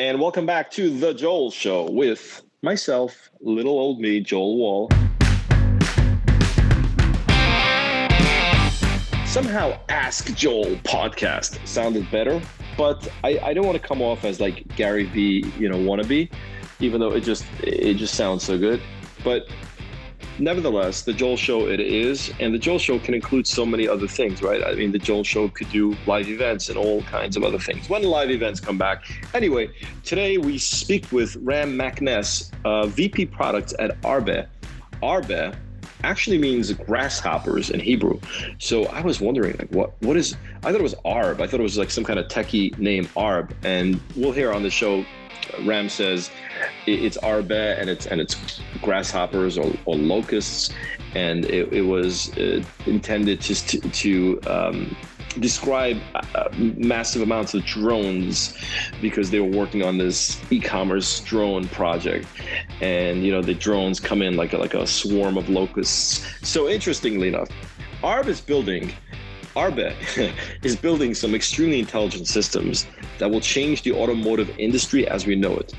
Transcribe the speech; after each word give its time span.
and 0.00 0.20
welcome 0.20 0.46
back 0.46 0.70
to 0.70 0.96
the 0.96 1.12
Joel 1.12 1.50
Show 1.50 1.90
with 1.90 2.42
myself, 2.62 3.30
little 3.40 3.76
old 3.76 3.98
me, 3.98 4.20
Joel 4.20 4.56
Wall. 4.56 4.88
Somehow, 9.26 9.76
Ask 9.88 10.32
Joel 10.36 10.76
podcast 10.84 11.66
sounded 11.66 12.08
better, 12.12 12.40
but 12.76 13.08
I, 13.24 13.40
I 13.40 13.52
don't 13.52 13.66
want 13.66 13.80
to 13.80 13.86
come 13.86 14.00
off 14.00 14.24
as 14.24 14.38
like 14.38 14.68
Gary 14.76 15.04
V, 15.04 15.52
you 15.58 15.68
know, 15.68 15.78
wannabe, 15.78 16.30
even 16.78 17.00
though 17.00 17.12
it 17.12 17.22
just 17.22 17.44
it 17.64 17.94
just 17.94 18.14
sounds 18.14 18.44
so 18.44 18.56
good. 18.56 18.80
But 19.24 19.48
nevertheless, 20.38 21.02
the 21.02 21.12
Joel 21.12 21.36
Show 21.36 21.68
it 21.68 21.80
is, 21.80 22.32
and 22.40 22.54
the 22.54 22.58
Joel 22.58 22.78
Show 22.78 22.98
can 22.98 23.14
include 23.14 23.46
so 23.46 23.66
many 23.66 23.88
other 23.88 24.08
things, 24.08 24.42
right? 24.42 24.62
I 24.64 24.74
mean, 24.74 24.92
the 24.92 24.98
Joel 24.98 25.24
Show 25.24 25.48
could 25.48 25.70
do 25.70 25.96
live 26.06 26.28
events 26.28 26.68
and 26.68 26.78
all 26.78 27.02
kinds 27.02 27.36
of 27.36 27.44
other 27.44 27.58
things 27.58 27.88
when 27.88 28.02
live 28.02 28.30
events 28.30 28.60
come 28.60 28.78
back. 28.78 29.04
Anyway, 29.34 29.70
today 30.04 30.38
we 30.38 30.58
speak 30.58 31.10
with 31.12 31.36
Ram 31.36 31.76
Machness, 31.76 32.50
uh, 32.64 32.86
VP 32.86 33.26
Products 33.26 33.74
at 33.78 33.96
Arbe. 34.04 34.46
Arbe 35.02 35.54
actually 36.04 36.38
means 36.38 36.72
grasshoppers 36.72 37.70
in 37.70 37.80
Hebrew. 37.80 38.20
So 38.58 38.84
I 38.86 39.00
was 39.00 39.20
wondering, 39.20 39.56
like, 39.58 39.70
what 39.70 40.00
what 40.02 40.16
is? 40.16 40.36
I 40.62 40.70
thought 40.70 40.80
it 40.80 40.82
was 40.82 40.94
Arb. 41.04 41.40
I 41.40 41.46
thought 41.46 41.60
it 41.60 41.64
was 41.64 41.78
like 41.78 41.90
some 41.90 42.04
kind 42.04 42.18
of 42.18 42.28
techie 42.28 42.76
name, 42.78 43.06
Arb. 43.16 43.50
And 43.64 44.00
we'll 44.16 44.32
hear 44.32 44.52
on 44.52 44.62
the 44.62 44.70
show 44.70 45.04
Ram 45.60 45.88
says 45.88 46.30
it's 46.86 47.16
arbe 47.18 47.52
and 47.52 47.88
it's 47.88 48.06
and 48.06 48.20
it's 48.20 48.60
grasshoppers 48.82 49.58
or, 49.58 49.72
or 49.84 49.96
locusts, 49.96 50.70
and 51.14 51.44
it, 51.46 51.72
it 51.72 51.82
was 51.82 52.36
uh, 52.36 52.62
intended 52.86 53.40
just 53.40 53.68
to, 53.68 53.80
to 53.80 54.40
um, 54.46 54.96
describe 55.40 55.98
uh, 56.14 56.48
massive 56.56 57.22
amounts 57.22 57.54
of 57.54 57.64
drones 57.64 58.56
because 59.00 59.30
they 59.30 59.40
were 59.40 59.56
working 59.56 59.82
on 59.82 59.98
this 59.98 60.40
e-commerce 60.50 61.20
drone 61.20 61.68
project. 61.68 62.26
And 62.80 63.24
you 63.24 63.32
know 63.32 63.42
the 63.42 63.54
drones 63.54 64.00
come 64.00 64.22
in 64.22 64.36
like 64.36 64.52
a, 64.52 64.58
like 64.58 64.74
a 64.74 64.86
swarm 64.86 65.36
of 65.36 65.48
locusts. 65.48 66.26
So 66.42 66.68
interestingly 66.68 67.28
enough 67.28 67.48
arb 68.02 68.26
is 68.26 68.40
building 68.40 68.92
Arbe 69.56 69.92
is 70.62 70.76
building 70.76 71.14
some 71.14 71.34
extremely 71.34 71.78
intelligent 71.78 72.26
systems 72.26 72.86
that 73.18 73.30
will 73.30 73.40
change 73.40 73.82
the 73.82 73.92
automotive 73.92 74.50
industry 74.58 75.06
as 75.08 75.26
we 75.26 75.34
know 75.34 75.56
it. 75.56 75.72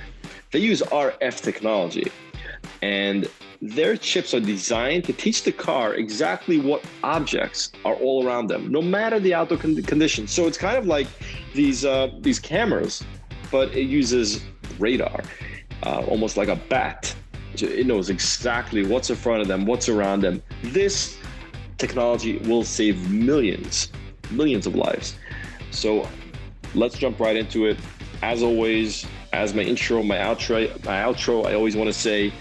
They 0.51 0.59
use 0.59 0.81
RF 0.81 1.41
technology, 1.41 2.11
and 2.81 3.27
their 3.61 3.97
chips 3.97 4.33
are 4.33 4.39
designed 4.39 5.03
to 5.05 5.13
teach 5.13 5.43
the 5.43 5.51
car 5.51 5.95
exactly 5.95 6.59
what 6.59 6.83
objects 7.03 7.71
are 7.85 7.95
all 7.95 8.25
around 8.25 8.47
them, 8.47 8.71
no 8.71 8.81
matter 8.81 9.19
the 9.19 9.33
outdoor 9.33 9.57
con- 9.57 9.81
conditions. 9.83 10.31
So 10.31 10.47
it's 10.47 10.57
kind 10.57 10.77
of 10.77 10.85
like 10.85 11.07
these 11.53 11.85
uh, 11.85 12.09
these 12.21 12.39
cameras, 12.39 13.03
but 13.51 13.75
it 13.75 13.87
uses 13.87 14.41
radar, 14.79 15.21
uh, 15.83 15.99
almost 16.07 16.37
like 16.37 16.47
a 16.47 16.55
bat. 16.55 17.13
It 17.55 17.85
knows 17.85 18.09
exactly 18.09 18.85
what's 18.85 19.09
in 19.09 19.17
front 19.17 19.41
of 19.41 19.47
them, 19.47 19.65
what's 19.65 19.89
around 19.89 20.21
them. 20.21 20.41
This 20.63 21.18
technology 21.79 22.37
will 22.39 22.63
save 22.63 23.09
millions, 23.09 23.91
millions 24.29 24.67
of 24.67 24.75
lives. 24.75 25.15
So 25.71 26.07
let's 26.75 26.97
jump 26.97 27.19
right 27.19 27.35
into 27.35 27.65
it. 27.65 27.77
As 28.21 28.43
always, 28.43 29.05
as 29.33 29.53
my 29.53 29.61
intro, 29.61 30.03
my 30.03 30.17
outro, 30.17 30.69
my 30.83 31.01
outro, 31.01 31.47
I 31.47 31.53
always 31.55 31.75
want 31.75 31.87
to 31.87 31.93
say, 31.93 32.31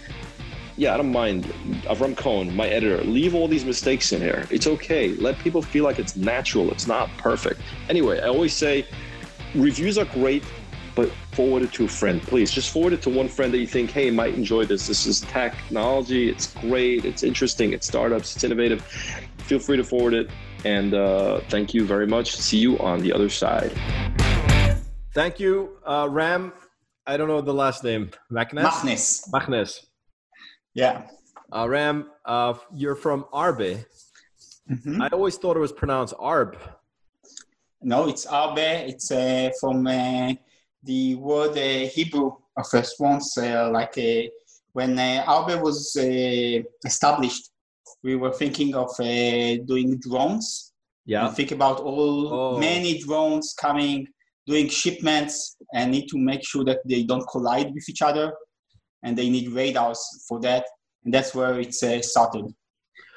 yeah, 0.76 0.94
I 0.94 0.96
don't 0.96 1.10
mind. 1.12 1.44
Avram 1.84 2.16
Cohen, 2.16 2.54
my 2.54 2.68
editor, 2.68 3.02
leave 3.02 3.34
all 3.34 3.48
these 3.48 3.64
mistakes 3.64 4.12
in 4.12 4.20
here. 4.20 4.46
It's 4.50 4.66
okay. 4.66 5.14
Let 5.14 5.38
people 5.38 5.62
feel 5.62 5.84
like 5.84 5.98
it's 5.98 6.14
natural. 6.14 6.70
It's 6.70 6.86
not 6.86 7.08
perfect. 7.16 7.60
Anyway, 7.88 8.20
I 8.20 8.28
always 8.28 8.52
say 8.52 8.86
reviews 9.54 9.98
are 9.98 10.04
great, 10.04 10.44
but 10.98 11.10
forward 11.32 11.62
it 11.62 11.72
to 11.74 11.84
a 11.84 11.88
friend, 12.00 12.20
please. 12.20 12.50
Just 12.50 12.72
forward 12.72 12.92
it 12.92 13.02
to 13.02 13.10
one 13.10 13.28
friend 13.28 13.52
that 13.52 13.58
you 13.58 13.70
think, 13.76 13.90
hey, 13.98 14.10
might 14.10 14.34
enjoy 14.34 14.64
this. 14.64 14.88
This 14.88 15.06
is 15.06 15.20
technology. 15.20 16.28
It's 16.28 16.52
great. 16.54 17.04
It's 17.04 17.22
interesting. 17.22 17.72
It's 17.72 17.86
startups. 17.86 18.34
It's 18.34 18.42
innovative 18.42 18.82
feel 19.48 19.58
free 19.58 19.78
to 19.78 19.84
forward 19.84 20.14
it. 20.14 20.30
And 20.64 20.92
uh, 20.92 21.40
thank 21.48 21.72
you 21.72 21.86
very 21.86 22.06
much. 22.06 22.36
See 22.36 22.58
you 22.58 22.78
on 22.78 23.00
the 23.00 23.12
other 23.12 23.30
side. 23.30 23.72
Thank 25.14 25.40
you, 25.40 25.78
uh, 25.86 26.06
Ram. 26.10 26.52
I 27.06 27.16
don't 27.16 27.28
know 27.28 27.40
the 27.40 27.54
last 27.54 27.82
name. 27.82 28.10
Machness? 28.30 28.64
Machnes. 28.64 29.30
Machnes. 29.30 29.86
Yeah. 30.74 31.06
Uh, 31.50 31.66
Ram, 31.66 32.10
uh, 32.26 32.54
you're 32.74 32.94
from 32.94 33.24
Arbe. 33.32 33.86
Mm-hmm. 34.70 35.00
I 35.00 35.08
always 35.08 35.36
thought 35.38 35.56
it 35.56 35.60
was 35.60 35.72
pronounced 35.72 36.14
Arb. 36.18 36.56
No, 37.80 38.08
it's 38.08 38.26
Arbe. 38.26 38.58
It's 38.58 39.10
uh, 39.10 39.50
from 39.58 39.86
uh, 39.86 40.34
the 40.82 41.16
word 41.16 41.56
uh, 41.58 41.88
Hebrew 41.88 42.32
first 42.70 42.96
once, 42.98 43.36
like 43.36 43.96
when 44.72 44.98
Arbe 44.98 45.60
was 45.62 45.96
established 46.84 47.50
we 48.02 48.16
were 48.16 48.32
thinking 48.32 48.74
of 48.74 48.90
uh, 49.00 49.56
doing 49.66 49.98
drones. 49.98 50.72
Yeah. 51.04 51.28
Think 51.32 51.52
about 51.52 51.80
all 51.80 52.32
oh. 52.32 52.58
many 52.58 52.98
drones 52.98 53.54
coming, 53.58 54.06
doing 54.46 54.68
shipments, 54.68 55.56
and 55.74 55.90
need 55.90 56.08
to 56.08 56.18
make 56.18 56.46
sure 56.46 56.64
that 56.64 56.80
they 56.86 57.02
don't 57.02 57.26
collide 57.30 57.72
with 57.72 57.88
each 57.88 58.02
other, 58.02 58.32
and 59.02 59.16
they 59.16 59.28
need 59.28 59.50
radars 59.50 60.00
for 60.28 60.40
that. 60.40 60.64
And 61.04 61.14
that's 61.14 61.34
where 61.34 61.58
it's 61.60 61.82
uh, 61.82 62.02
started. 62.02 62.46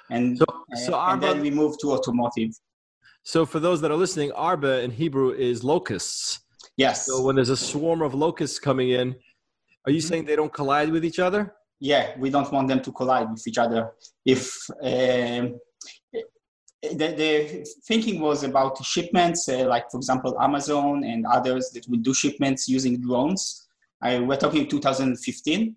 And, 0.09 0.37
so, 0.37 0.45
so 0.85 0.99
uh, 0.99 1.13
and 1.13 1.21
then 1.21 1.41
we 1.41 1.51
moved 1.51 1.79
to 1.81 1.91
automotive. 1.91 2.51
So 3.23 3.45
for 3.45 3.59
those 3.59 3.81
that 3.81 3.91
are 3.91 3.97
listening, 3.97 4.31
arba 4.31 4.81
in 4.81 4.91
Hebrew 4.91 5.31
is 5.31 5.63
locusts. 5.63 6.39
Yes. 6.85 7.05
So 7.07 7.15
when 7.25 7.35
there's 7.37 7.55
a 7.59 7.61
swarm 7.71 8.01
of 8.01 8.11
locusts 8.13 8.59
coming 8.59 8.89
in, 8.99 9.07
are 9.85 9.91
you 9.91 9.99
mm-hmm. 9.99 10.07
saying 10.07 10.25
they 10.25 10.35
don't 10.41 10.53
collide 10.59 10.89
with 10.95 11.03
each 11.09 11.19
other? 11.27 11.41
yeah, 11.81 12.15
we 12.19 12.29
don't 12.29 12.49
want 12.51 12.67
them 12.67 12.79
to 12.79 12.91
collide 12.91 13.29
with 13.31 13.45
each 13.47 13.57
other. 13.57 13.91
If 14.23 14.55
um, 14.83 15.59
the, 16.83 17.07
the, 17.21 17.65
thinking 17.87 18.21
was 18.21 18.43
about 18.43 18.83
shipments, 18.85 19.49
uh, 19.49 19.65
like 19.65 19.89
for 19.89 19.97
example, 19.97 20.39
Amazon 20.39 21.03
and 21.03 21.25
others 21.25 21.71
that 21.73 21.87
would 21.89 22.03
do 22.03 22.13
shipments 22.13 22.69
using 22.69 23.01
drones. 23.01 23.67
I, 23.99 24.19
we're 24.19 24.37
talking 24.37 24.67
2015. 24.67 25.75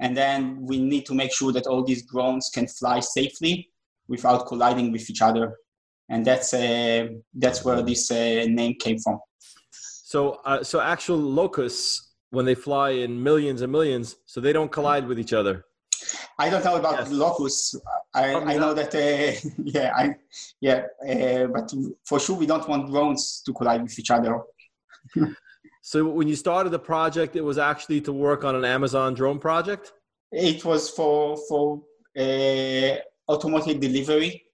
And 0.00 0.16
then 0.16 0.64
we 0.64 0.80
need 0.80 1.06
to 1.06 1.14
make 1.14 1.32
sure 1.32 1.52
that 1.52 1.66
all 1.66 1.82
these 1.84 2.06
drones 2.06 2.50
can 2.54 2.68
fly 2.68 3.00
safely 3.00 3.68
without 4.06 4.46
colliding 4.46 4.92
with 4.92 5.10
each 5.10 5.22
other. 5.22 5.56
And 6.08 6.24
that's, 6.24 6.54
uh, 6.54 7.08
that's 7.34 7.64
where 7.64 7.82
this 7.82 8.10
uh, 8.10 8.46
name 8.48 8.76
came 8.78 8.98
from. 8.98 9.18
So, 10.12 10.42
uh, 10.44 10.62
so 10.62 10.78
actual 10.78 11.16
locusts 11.16 12.12
when 12.28 12.44
they 12.44 12.54
fly 12.54 12.90
in 13.04 13.22
millions 13.22 13.62
and 13.62 13.72
millions, 13.72 14.16
so 14.26 14.42
they 14.42 14.52
don't 14.52 14.70
collide 14.70 15.06
with 15.06 15.18
each 15.18 15.32
other. 15.32 15.64
I 16.38 16.50
don't 16.50 16.62
know 16.66 16.76
about 16.76 16.96
yes. 16.98 17.10
locusts. 17.10 17.74
I, 18.12 18.34
I 18.34 18.58
know 18.58 18.74
that, 18.74 18.94
uh, 18.94 19.48
yeah, 19.64 19.90
I, 19.96 20.14
yeah, 20.60 20.80
uh, 21.08 21.46
but 21.46 21.72
for 22.04 22.20
sure 22.20 22.36
we 22.36 22.44
don't 22.44 22.68
want 22.68 22.90
drones 22.90 23.42
to 23.46 23.54
collide 23.54 23.80
with 23.84 23.98
each 23.98 24.10
other. 24.10 24.38
so 25.80 26.06
when 26.06 26.28
you 26.28 26.36
started 26.36 26.70
the 26.72 26.84
project, 26.92 27.34
it 27.34 27.44
was 27.50 27.56
actually 27.56 28.02
to 28.02 28.12
work 28.12 28.44
on 28.44 28.54
an 28.54 28.66
Amazon 28.66 29.14
drone 29.14 29.38
project. 29.38 29.94
It 30.30 30.62
was 30.62 30.90
for 30.90 31.38
for 31.48 31.80
uh, 32.18 32.96
automotive 33.32 33.80
delivery 33.80 34.44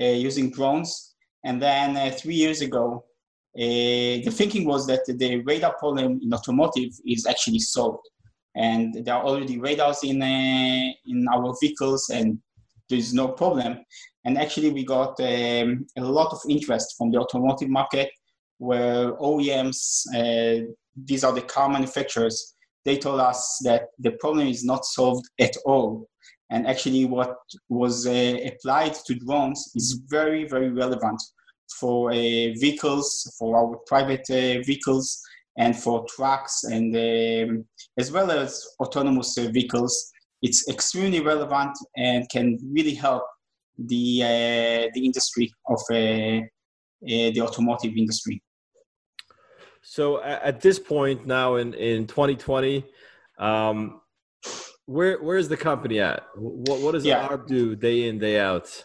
uh, 0.00 0.04
using 0.28 0.52
drones, 0.52 1.16
and 1.42 1.60
then 1.60 1.96
uh, 1.96 2.12
three 2.12 2.36
years 2.36 2.60
ago 2.60 3.06
the 3.54 4.30
thinking 4.30 4.66
was 4.66 4.86
that 4.86 5.04
the 5.06 5.42
radar 5.42 5.76
problem 5.78 6.20
in 6.22 6.32
automotive 6.32 6.90
is 7.06 7.26
actually 7.26 7.58
solved. 7.58 8.08
And 8.56 9.04
there 9.04 9.14
are 9.14 9.24
already 9.24 9.58
radars 9.58 10.02
in, 10.02 10.22
uh, 10.22 10.92
in 11.06 11.26
our 11.32 11.54
vehicles 11.60 12.10
and 12.10 12.38
there's 12.88 13.14
no 13.14 13.28
problem. 13.28 13.78
And 14.24 14.36
actually 14.36 14.70
we 14.70 14.84
got 14.84 15.18
um, 15.20 15.86
a 15.96 16.02
lot 16.02 16.32
of 16.32 16.40
interest 16.48 16.94
from 16.98 17.10
the 17.10 17.18
automotive 17.18 17.68
market 17.68 18.10
where 18.58 19.12
OEMs, 19.12 20.04
uh, 20.14 20.66
these 20.96 21.24
are 21.24 21.32
the 21.32 21.42
car 21.42 21.68
manufacturers, 21.68 22.54
they 22.84 22.98
told 22.98 23.20
us 23.20 23.58
that 23.64 23.88
the 23.98 24.12
problem 24.12 24.48
is 24.48 24.64
not 24.64 24.84
solved 24.84 25.24
at 25.38 25.56
all. 25.64 26.08
And 26.50 26.66
actually 26.66 27.04
what 27.04 27.36
was 27.68 28.06
uh, 28.06 28.36
applied 28.44 28.94
to 29.06 29.14
drones 29.14 29.70
is 29.76 30.02
very, 30.08 30.46
very 30.46 30.70
relevant 30.70 31.22
for 31.78 32.10
uh, 32.10 32.14
vehicles, 32.14 33.34
for 33.38 33.56
our 33.56 33.76
private 33.86 34.28
uh, 34.30 34.62
vehicles, 34.64 35.20
and 35.58 35.76
for 35.76 36.06
trucks, 36.14 36.64
and 36.64 36.94
um, 36.96 37.64
as 37.98 38.10
well 38.10 38.30
as 38.30 38.64
autonomous 38.80 39.36
uh, 39.38 39.48
vehicles. 39.52 40.10
It's 40.42 40.68
extremely 40.70 41.20
relevant 41.20 41.76
and 41.96 42.26
can 42.30 42.58
really 42.72 42.94
help 42.94 43.24
the 43.76 44.20
the 44.94 45.04
industry 45.04 45.52
of 45.68 45.80
the 45.90 47.40
automotive 47.42 47.94
industry. 47.94 48.42
So 49.82 50.22
at 50.22 50.60
this 50.60 50.78
point 50.78 51.26
now 51.26 51.56
in, 51.56 51.74
in 51.74 52.06
2020, 52.06 52.84
um, 53.38 54.00
where 54.86 55.22
where's 55.22 55.48
the 55.48 55.56
company 55.56 56.00
at? 56.00 56.26
What 56.34 56.80
what 56.80 56.92
does 56.92 57.04
yeah. 57.04 57.26
Arbe 57.26 57.46
do 57.46 57.76
day 57.76 58.08
in 58.08 58.18
day 58.18 58.40
out? 58.40 58.82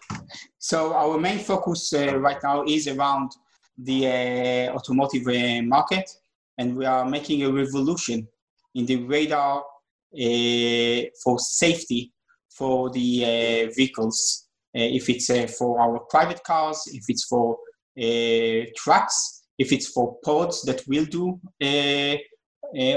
So 0.69 0.95
our 0.95 1.19
main 1.19 1.37
focus 1.37 1.93
uh, 1.93 2.17
right 2.17 2.41
now 2.41 2.63
is 2.63 2.87
around 2.87 3.29
the 3.77 4.07
uh, 4.07 4.73
automotive 4.75 5.27
uh, 5.27 5.61
market. 5.61 6.09
and 6.57 6.75
we 6.75 6.85
are 6.85 7.05
making 7.05 7.43
a 7.43 7.51
revolution 7.51 8.27
in 8.73 8.87
the 8.87 8.95
radar 9.13 9.59
uh, 9.59 11.01
for 11.23 11.37
safety 11.37 12.11
for 12.49 12.89
the 12.89 13.09
uh, 13.23 13.73
vehicles. 13.77 14.47
Uh, 14.75 14.89
if 14.99 15.07
it's 15.07 15.29
uh, 15.29 15.45
for 15.45 15.79
our 15.79 15.99
private 16.09 16.43
cars, 16.43 16.81
if 16.91 17.03
it's 17.09 17.25
for 17.25 17.57
uh, 18.01 18.65
trucks, 18.75 19.43
if 19.59 19.71
it's 19.71 19.89
for 19.89 20.17
pods 20.25 20.63
that 20.63 20.81
will 20.87 21.05
do 21.05 21.39
uh, 21.61 22.15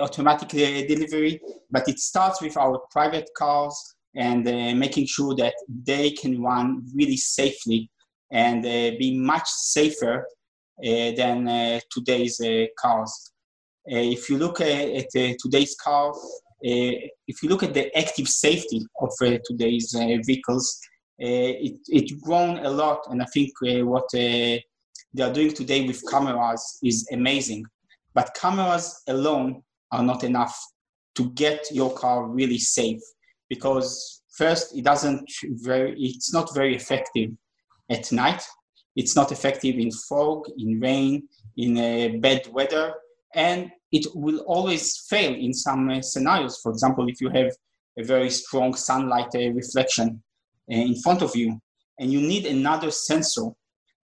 automatic 0.01 0.49
delivery. 0.89 1.39
But 1.71 1.87
it 1.87 1.99
starts 1.99 2.41
with 2.41 2.57
our 2.57 2.81
private 2.91 3.29
cars 3.37 3.77
and 4.15 4.47
uh, 4.47 4.75
making 4.75 5.07
sure 5.07 5.35
that 5.37 5.55
they 5.85 6.11
can 6.11 6.43
run 6.43 6.83
really 6.95 7.17
safely 7.17 7.91
and 8.31 8.65
uh, 8.65 8.97
be 8.99 9.19
much 9.19 9.49
safer 9.49 10.27
uh, 10.85 11.11
than 11.17 11.81
today's 11.91 12.41
cars. 12.79 13.33
if 13.87 14.29
you 14.29 14.39
look 14.39 14.61
at 14.61 15.07
today's 15.41 15.75
cars, 15.83 16.17
uh, 16.67 17.07
if 17.29 17.43
you 17.43 17.49
look 17.49 17.63
at 17.63 17.73
the 17.73 17.97
active 17.97 18.29
safety 18.29 18.85
of 19.01 19.11
uh, 19.23 19.39
today's 19.45 19.95
uh, 19.95 20.17
vehicles, 20.27 20.81
it, 21.19 21.79
it's 21.87 22.13
grown 22.13 22.59
a 22.65 22.71
lot. 22.71 23.01
And 23.11 23.23
I 23.23 23.27
think 23.27 23.53
what 23.61 24.09
they 24.13 24.63
are 25.21 25.33
doing 25.33 25.53
today 25.53 25.87
with 25.87 26.03
cameras 26.11 26.79
is 26.83 27.09
amazing. 27.13 27.65
But 28.15 28.35
cameras 28.35 29.03
alone 29.09 29.63
are 29.93 30.03
not 30.03 30.25
enough 30.25 30.57
to 31.15 31.31
get 31.31 31.65
your 31.73 31.93
car 31.95 32.27
really 32.27 32.59
safe 32.59 33.01
because 33.49 34.23
first 34.37 34.77
it 34.77 34.85
doesn't 34.85 35.31
very 35.63 35.95
it's 35.99 36.33
not 36.33 36.55
very 36.55 36.75
effective 36.75 37.31
at 37.91 38.11
night 38.13 38.43
it's 38.97 39.17
not 39.17 39.33
effective 39.33 39.77
in 39.77 39.91
fog 39.91 40.45
in 40.59 40.81
rain 40.81 41.23
in 41.57 41.77
uh, 41.77 42.19
bad 42.21 42.47
weather 42.53 42.95
and 43.35 43.71
it 43.93 44.07
will 44.15 44.41
always 44.41 44.99
fail 45.09 45.35
in 45.35 45.53
some 45.53 45.89
uh, 45.89 46.03
scenarios. 46.03 46.59
For 46.63 46.71
example, 46.71 47.09
if 47.09 47.21
you 47.21 47.31
have 47.31 47.51
a 47.99 48.05
very 48.05 48.31
strong 48.31 48.75
sunlight 48.75 49.35
uh, 49.35 49.51
reflection 49.53 50.23
uh, 50.71 50.75
in 50.75 50.97
front 50.97 51.23
of 51.23 51.35
you, 51.35 51.61
and 51.99 52.13
you 52.13 52.21
need 52.21 52.47
another 52.47 52.91
sensor 52.91 53.49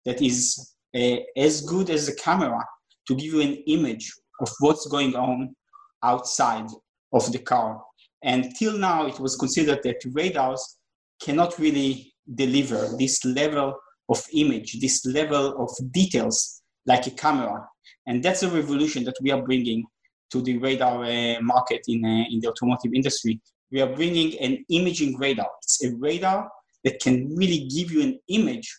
that 0.05 0.21
is 0.21 0.73
uh, 0.95 1.17
as 1.37 1.61
good 1.61 1.89
as 1.89 2.07
a 2.07 2.15
camera 2.15 2.63
to 3.07 3.15
give 3.15 3.33
you 3.33 3.41
an 3.41 3.55
image 3.67 4.11
of 4.39 4.49
what's 4.59 4.87
going 4.87 5.15
on 5.15 5.55
outside 6.01 6.67
of 7.13 7.31
the 7.31 7.39
car. 7.39 7.81
And 8.23 8.55
till 8.55 8.77
now, 8.77 9.05
it 9.05 9.19
was 9.19 9.35
considered 9.35 9.81
that 9.83 10.01
radars 10.13 10.77
cannot 11.21 11.59
really 11.59 12.13
deliver 12.35 12.89
this 12.97 13.23
level 13.25 13.75
of 14.09 14.23
image, 14.33 14.79
this 14.79 15.05
level 15.05 15.61
of 15.61 15.69
details 15.91 16.61
like 16.85 17.07
a 17.07 17.11
camera. 17.11 17.67
And 18.07 18.23
that's 18.23 18.43
a 18.43 18.49
revolution 18.49 19.03
that 19.05 19.15
we 19.21 19.31
are 19.31 19.41
bringing 19.41 19.85
to 20.31 20.41
the 20.41 20.57
radar 20.57 21.03
uh, 21.03 21.41
market 21.41 21.81
in, 21.87 22.03
uh, 22.03 22.25
in 22.29 22.39
the 22.41 22.49
automotive 22.49 22.93
industry. 22.93 23.39
We 23.71 23.81
are 23.81 23.93
bringing 23.93 24.37
an 24.39 24.65
imaging 24.69 25.17
radar. 25.17 25.47
It's 25.61 25.83
a 25.83 25.95
radar 25.95 26.49
that 26.83 27.01
can 27.01 27.35
really 27.35 27.67
give 27.67 27.91
you 27.91 28.01
an 28.01 28.19
image 28.29 28.69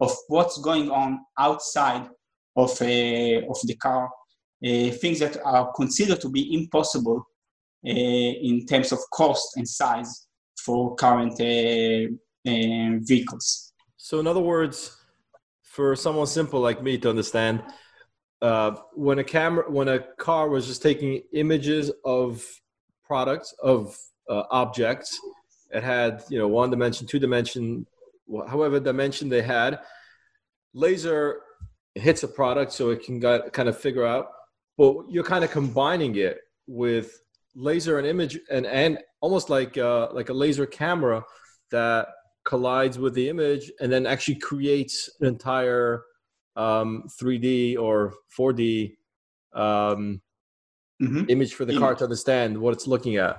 of 0.00 0.14
what's 0.28 0.58
going 0.60 0.90
on 0.90 1.20
outside 1.38 2.08
of, 2.56 2.70
uh, 2.80 3.40
of 3.50 3.58
the 3.64 3.76
car, 3.80 4.06
uh, 4.66 4.90
things 4.90 5.18
that 5.20 5.38
are 5.44 5.72
considered 5.72 6.20
to 6.20 6.28
be 6.28 6.54
impossible 6.54 7.24
in 7.84 8.66
terms 8.66 8.92
of 8.92 8.98
cost 9.12 9.56
and 9.56 9.68
size 9.68 10.26
for 10.64 10.94
current 10.96 11.34
uh, 11.34 12.98
vehicles. 13.02 13.72
So, 13.96 14.20
in 14.20 14.26
other 14.26 14.40
words, 14.40 14.96
for 15.62 15.94
someone 15.96 16.26
simple 16.26 16.60
like 16.60 16.82
me 16.82 16.98
to 16.98 17.10
understand, 17.10 17.62
uh, 18.44 18.76
when 18.92 19.18
a 19.18 19.24
camera 19.24 19.64
when 19.70 19.88
a 19.88 20.00
car 20.18 20.50
was 20.50 20.66
just 20.66 20.82
taking 20.82 21.22
images 21.32 21.90
of 22.04 22.44
products 23.04 23.54
of 23.62 23.96
uh, 24.28 24.42
objects 24.50 25.18
it 25.70 25.82
had 25.82 26.22
you 26.28 26.38
know 26.38 26.46
one 26.46 26.68
dimension 26.68 27.06
two 27.06 27.18
dimension 27.18 27.86
however 28.46 28.78
dimension 28.78 29.30
they 29.30 29.40
had 29.40 29.80
laser 30.74 31.40
hits 31.94 32.22
a 32.22 32.28
product 32.28 32.70
so 32.72 32.90
it 32.90 33.02
can 33.02 33.18
got, 33.18 33.50
kind 33.54 33.68
of 33.68 33.78
figure 33.78 34.04
out 34.04 34.28
but 34.76 34.94
you're 35.08 35.24
kind 35.24 35.42
of 35.44 35.50
combining 35.50 36.16
it 36.16 36.40
with 36.66 37.22
laser 37.54 37.98
and 37.98 38.06
image 38.06 38.38
and 38.50 38.66
and 38.66 38.98
almost 39.20 39.50
like 39.50 39.78
uh, 39.78 40.08
like 40.12 40.28
a 40.28 40.32
laser 40.32 40.66
camera 40.66 41.22
that 41.70 42.08
collides 42.44 42.98
with 42.98 43.14
the 43.14 43.28
image 43.28 43.72
and 43.80 43.90
then 43.90 44.06
actually 44.06 44.36
creates 44.36 45.10
an 45.20 45.26
entire 45.26 46.04
um, 46.56 47.04
3D 47.20 47.78
or 47.78 48.14
4D 48.38 48.96
um, 49.54 50.20
mm-hmm. 51.02 51.24
image 51.28 51.54
for 51.54 51.64
the 51.64 51.78
car 51.78 51.94
to 51.94 52.04
understand 52.04 52.56
what 52.56 52.74
it's 52.74 52.86
looking 52.86 53.16
at. 53.16 53.38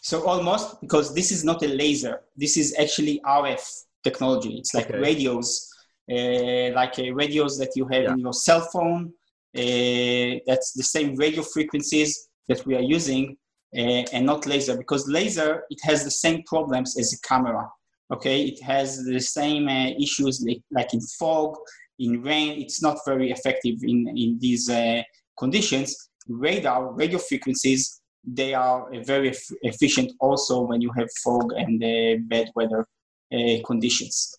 So 0.00 0.24
almost 0.26 0.80
because 0.80 1.14
this 1.14 1.30
is 1.30 1.44
not 1.44 1.62
a 1.62 1.68
laser, 1.68 2.20
this 2.36 2.56
is 2.56 2.74
actually 2.78 3.20
RF 3.26 3.62
technology. 4.02 4.56
It's 4.56 4.74
like 4.74 4.88
okay. 4.88 4.98
radios, 4.98 5.68
uh, 6.10 6.72
like 6.72 6.98
uh, 6.98 7.12
radios 7.12 7.58
that 7.58 7.72
you 7.76 7.86
have 7.88 8.04
yeah. 8.04 8.12
in 8.12 8.18
your 8.20 8.32
cell 8.32 8.62
phone. 8.72 9.12
Uh, 9.56 10.38
that's 10.46 10.72
the 10.72 10.82
same 10.82 11.16
radio 11.16 11.42
frequencies 11.42 12.28
that 12.48 12.64
we 12.64 12.74
are 12.76 12.82
using, 12.82 13.36
and 13.74 14.24
not 14.24 14.46
laser 14.46 14.76
because 14.76 15.08
laser 15.08 15.62
it 15.70 15.78
has 15.82 16.04
the 16.04 16.10
same 16.10 16.42
problems 16.44 16.98
as 16.98 17.12
a 17.12 17.20
camera. 17.28 17.68
Okay, 18.10 18.44
it 18.44 18.62
has 18.62 19.04
the 19.04 19.20
same 19.20 19.68
uh, 19.68 19.90
issues 20.00 20.42
like, 20.46 20.62
like 20.70 20.94
in 20.94 21.00
fog 21.18 21.56
in 21.98 22.22
rain, 22.22 22.60
it's 22.60 22.82
not 22.82 22.98
very 23.04 23.30
effective 23.30 23.76
in, 23.82 24.08
in 24.16 24.38
these 24.40 24.70
uh, 24.70 25.02
conditions. 25.38 26.10
Radar, 26.28 26.92
radio 26.92 27.18
frequencies, 27.18 28.00
they 28.24 28.54
are 28.54 28.92
uh, 28.94 29.02
very 29.02 29.34
efficient 29.62 30.12
also 30.20 30.60
when 30.60 30.80
you 30.80 30.90
have 30.96 31.08
fog 31.24 31.52
and 31.56 31.82
uh, 31.82 32.20
bad 32.28 32.50
weather 32.54 32.86
uh, 33.32 33.56
conditions. 33.66 34.34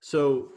So, 0.00 0.52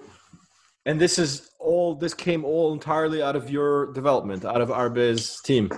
and 0.86 1.00
this 1.00 1.20
is 1.20 1.50
all, 1.60 1.96
this 1.96 2.14
came 2.14 2.46
all 2.46 2.74
entirely 2.74 3.22
out 3.22 3.36
of 3.36 3.50
your 3.50 3.92
development, 3.94 4.46
out 4.46 4.62
of 4.62 4.72
Arbe's 4.72 5.42
team? 5.42 5.70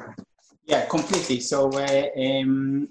Yeah, 0.67 0.85
completely. 0.85 1.39
So, 1.39 1.69
uh, 1.71 2.07
um, 2.19 2.89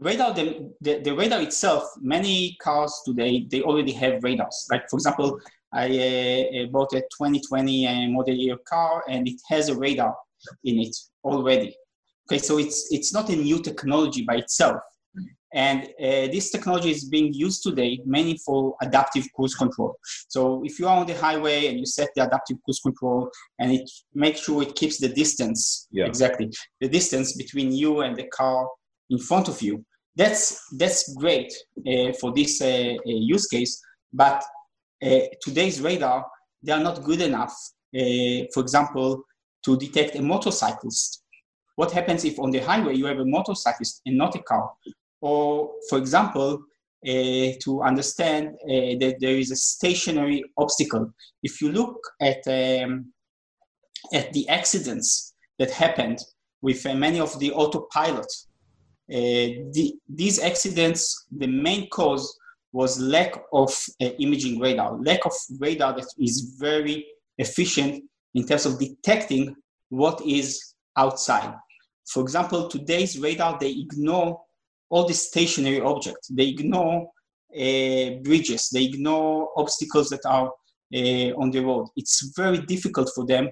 radar 0.00 0.34
the, 0.34 0.72
the, 0.80 1.00
the, 1.00 1.14
radar 1.14 1.40
itself 1.40 1.84
many 2.00 2.56
cars 2.60 3.00
today 3.06 3.46
they 3.50 3.62
already 3.62 3.92
have 3.92 4.22
radars 4.22 4.66
like 4.70 4.82
for 4.90 4.96
example 4.96 5.40
I 5.72 5.86
uh, 5.86 6.62
uh, 6.62 6.66
bought 6.66 6.92
a 6.92 7.00
2020 7.00 7.86
uh, 7.86 8.08
model 8.10 8.34
year 8.34 8.56
car 8.58 9.02
and 9.08 9.26
it 9.26 9.40
has 9.48 9.68
a 9.68 9.76
radar 9.76 10.14
in 10.62 10.78
it 10.78 10.96
already. 11.24 11.76
Okay, 12.26 12.38
so 12.38 12.58
it's 12.58 12.88
it's 12.92 13.12
not 13.12 13.28
a 13.28 13.36
new 13.36 13.60
technology 13.60 14.22
by 14.22 14.36
itself, 14.36 14.80
and 15.54 15.84
uh, 15.84 16.26
this 16.34 16.50
technology 16.50 16.90
is 16.90 17.08
being 17.08 17.32
used 17.32 17.62
today 17.62 18.00
mainly 18.04 18.38
for 18.44 18.74
adaptive 18.82 19.24
cruise 19.34 19.54
control. 19.54 19.96
So 20.28 20.62
if 20.64 20.78
you 20.78 20.88
are 20.88 20.98
on 20.98 21.06
the 21.06 21.14
highway 21.14 21.68
and 21.68 21.78
you 21.78 21.86
set 21.86 22.08
the 22.14 22.26
adaptive 22.26 22.58
cruise 22.64 22.80
control 22.80 23.30
and 23.58 23.72
it 23.72 23.88
makes 24.14 24.40
sure 24.40 24.62
it 24.62 24.74
keeps 24.74 24.98
the 24.98 25.08
distance 25.08 25.88
yeah. 25.90 26.06
exactly 26.06 26.50
the 26.80 26.88
distance 26.88 27.36
between 27.36 27.72
you 27.72 28.00
and 28.00 28.16
the 28.16 28.26
car 28.28 28.66
in 29.10 29.18
front 29.18 29.48
of 29.48 29.60
you, 29.62 29.84
that's 30.16 30.60
that's 30.78 31.12
great 31.14 31.52
uh, 31.86 32.12
for 32.20 32.32
this 32.32 32.60
uh, 32.60 32.94
use 33.04 33.46
case. 33.46 33.80
But 34.12 34.42
uh, 35.02 35.20
today's 35.42 35.80
radar, 35.80 36.24
they 36.62 36.72
are 36.72 36.82
not 36.82 37.02
good 37.02 37.20
enough, 37.20 37.54
uh, 37.94 38.46
for 38.52 38.60
example, 38.60 39.22
to 39.64 39.76
detect 39.76 40.16
a 40.16 40.22
motorcyclist. 40.22 41.22
What 41.76 41.90
happens 41.90 42.24
if 42.24 42.38
on 42.38 42.50
the 42.50 42.60
highway 42.60 42.94
you 42.94 43.06
have 43.06 43.18
a 43.18 43.24
motorcyclist 43.24 44.02
and 44.06 44.16
not 44.16 44.36
a 44.36 44.42
car? 44.42 44.70
Or, 45.24 45.70
for 45.88 45.96
example, 45.96 46.62
uh, 47.06 47.56
to 47.62 47.82
understand 47.82 48.48
uh, 48.48 49.00
that 49.00 49.16
there 49.20 49.38
is 49.38 49.50
a 49.50 49.56
stationary 49.56 50.44
obstacle. 50.58 51.14
If 51.42 51.62
you 51.62 51.72
look 51.72 51.96
at, 52.20 52.46
um, 52.46 53.12
at 54.12 54.34
the 54.34 54.46
accidents 54.50 55.32
that 55.58 55.70
happened 55.70 56.18
with 56.60 56.84
uh, 56.84 56.94
many 56.94 57.20
of 57.20 57.38
the 57.38 57.52
autopilot, 57.52 58.30
the, 59.08 59.94
these 60.08 60.38
accidents, 60.42 61.26
the 61.34 61.46
main 61.46 61.88
cause 61.88 62.38
was 62.72 63.00
lack 63.00 63.32
of 63.52 63.70
imaging 64.18 64.60
radar, 64.60 64.98
lack 65.00 65.24
of 65.24 65.32
radar 65.58 65.94
that 65.96 66.08
is 66.18 66.56
very 66.58 67.06
efficient 67.38 68.04
in 68.34 68.46
terms 68.46 68.66
of 68.66 68.78
detecting 68.78 69.54
what 69.88 70.20
is 70.26 70.74
outside. 70.98 71.54
For 72.06 72.20
example, 72.22 72.68
today's 72.68 73.18
radar, 73.18 73.58
they 73.58 73.70
ignore 73.70 74.40
all 74.90 75.06
the 75.06 75.14
stationary 75.14 75.80
objects. 75.80 76.28
They 76.28 76.48
ignore 76.48 77.08
uh, 77.52 78.20
bridges. 78.22 78.68
They 78.70 78.84
ignore 78.84 79.50
obstacles 79.56 80.08
that 80.10 80.24
are 80.26 80.48
uh, 80.94 81.30
on 81.40 81.50
the 81.50 81.60
road. 81.60 81.88
It's 81.96 82.32
very 82.36 82.58
difficult 82.58 83.10
for 83.14 83.26
them 83.26 83.50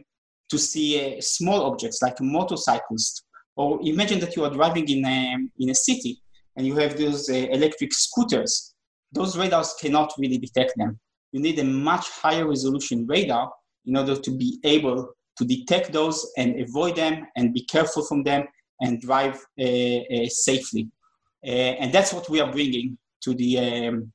to 0.51 0.59
see 0.59 1.17
uh, 1.17 1.21
small 1.21 1.65
objects 1.65 2.03
like 2.03 2.21
motorcyclists. 2.21 3.25
Or 3.57 3.81
imagine 3.83 4.19
that 4.21 4.37
you 4.37 4.45
are 4.45 4.51
driving 4.51 4.89
in 4.89 5.05
a, 5.05 5.37
in 5.59 5.71
a 5.71 5.75
city 5.75 6.23
and 6.57 6.67
you 6.67 6.77
have 6.77 6.97
those 6.99 7.29
uh, 7.29 7.35
electric 7.35 7.93
scooters 7.93 8.73
those 9.12 9.37
radars 9.37 9.75
cannot 9.81 10.12
really 10.19 10.39
detect 10.39 10.73
them. 10.77 10.99
You 11.33 11.41
need 11.41 11.59
a 11.59 11.65
much 11.65 12.09
higher 12.11 12.47
resolution 12.47 13.07
radar 13.07 13.53
in 13.87 13.97
order 13.97 14.17
to 14.17 14.31
be 14.31 14.59
able 14.65 15.12
to 15.37 15.45
detect 15.45 15.93
those 15.93 16.31
and 16.37 16.61
avoid 16.61 16.97
them 16.97 17.27
and 17.37 17.55
be 17.55 17.65
careful 17.65 18.05
from 18.05 18.23
them 18.23 18.45
and 18.81 19.01
drive 19.01 19.37
uh, 19.61 19.65
uh, 19.65 20.27
safely. 20.29 20.89
Uh, 21.44 21.50
and 21.80 21.92
that's 21.92 22.12
what 22.12 22.28
we 22.28 22.40
are 22.40 22.50
bringing 22.50 22.96
to 23.22 23.34
the 23.34 23.58
um, 23.58 24.12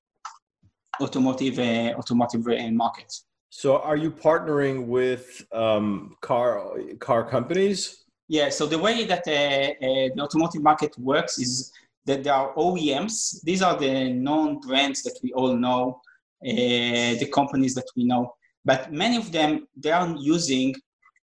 automotive 1.02 1.60
automotive 1.98 2.46
market. 2.74 3.14
So, 3.50 3.80
are 3.80 3.96
you 3.96 4.12
partnering 4.12 4.88
with 4.88 5.46
um, 5.52 6.16
car 6.22 6.74
car 7.00 7.30
companies? 7.30 8.06
Yeah. 8.30 8.50
So 8.50 8.66
the 8.66 8.78
way 8.78 9.06
that 9.06 9.24
the 9.24 10.12
automotive 10.20 10.62
market 10.62 10.98
works 11.00 11.40
is 11.40 11.72
that 12.06 12.24
there 12.24 12.34
are 12.34 12.54
OEMs. 12.56 13.42
These 13.44 13.62
are 13.62 13.78
the 13.78 14.10
known 14.10 14.60
brands 14.60 15.04
that 15.04 15.18
we 15.24 15.32
all 15.34 15.56
know, 15.56 16.02
uh, 16.46 17.16
the 17.22 17.30
companies 17.34 17.74
that 17.76 17.88
we 17.96 18.04
know. 18.06 18.34
But 18.66 18.92
many 18.92 19.18
of 19.18 19.32
them, 19.32 19.68
they 19.78 19.92
are 19.92 20.14
using 20.20 20.76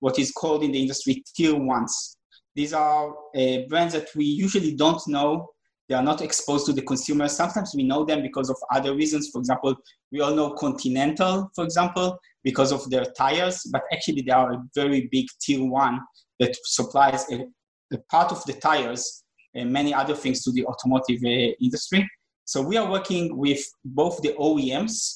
what 0.01 0.19
is 0.19 0.31
called 0.31 0.63
in 0.63 0.73
the 0.73 0.81
industry 0.81 1.25
tier 1.35 1.57
ones. 1.57 2.17
These 2.55 2.73
are 2.73 3.11
uh, 3.37 3.59
brands 3.69 3.95
that 3.95 4.09
we 4.15 4.25
usually 4.25 4.75
don't 4.75 5.01
know. 5.09 5.49
They 5.93 5.99
are 5.99 6.03
not 6.03 6.23
exposed 6.23 6.65
to 6.65 6.73
the 6.73 6.81
consumer. 6.81 7.29
Sometimes 7.29 7.75
we 7.77 7.83
know 7.83 8.03
them 8.03 8.23
because 8.23 8.49
of 8.49 8.57
other 8.73 8.95
reasons. 8.95 9.29
For 9.29 9.41
example, 9.41 9.77
we 10.11 10.23
all 10.23 10.35
know 10.35 10.55
Continental, 10.55 11.51
for 11.55 11.65
example, 11.65 12.19
because 12.43 12.73
of 12.73 12.89
their 12.89 13.05
tires, 13.05 13.61
but 13.71 13.83
actually 13.93 14.23
they 14.23 14.33
are 14.33 14.55
a 14.55 14.63
very 14.75 15.11
big 15.13 15.27
tier 15.43 15.63
one 15.63 16.01
that 16.41 16.57
supplies 16.65 17.31
a, 17.31 17.45
a 17.93 17.99
part 18.11 18.33
of 18.33 18.43
the 18.47 18.55
tires 18.55 19.23
and 19.55 19.71
many 19.71 19.93
other 19.93 20.15
things 20.15 20.43
to 20.45 20.53
the 20.53 20.65
automotive 20.65 21.21
uh, 21.27 21.53
industry. 21.61 22.09
So 22.47 22.63
we 22.63 22.79
are 22.79 22.91
working 22.91 23.37
with 23.37 23.63
both 23.85 24.23
the 24.23 24.33
OEMs 24.41 25.15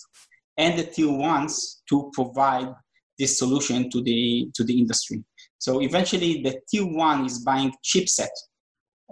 and 0.58 0.78
the 0.78 0.84
tier 0.84 1.10
ones 1.10 1.80
to 1.88 2.10
provide 2.12 2.68
this 3.18 3.38
solution 3.38 3.88
to 3.92 4.02
the 4.02 4.50
to 4.54 4.62
the 4.62 4.78
industry. 4.78 5.24
So 5.56 5.80
eventually, 5.80 6.42
the 6.42 6.60
tier 6.68 6.84
one 6.84 7.24
is 7.24 7.38
buying 7.38 7.72
chipset, 7.82 8.34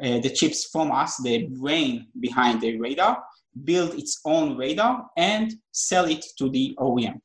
uh, 0.02 0.18
the 0.18 0.30
chips 0.30 0.68
from 0.70 0.90
us, 0.90 1.16
the 1.22 1.46
brain 1.46 2.06
behind 2.20 2.60
the 2.60 2.78
radar, 2.78 3.22
build 3.64 3.94
its 3.94 4.20
own 4.24 4.56
radar 4.56 5.06
and 5.16 5.54
sell 5.72 6.06
it 6.06 6.24
to 6.38 6.50
the 6.50 6.74
OEM. 6.78 7.20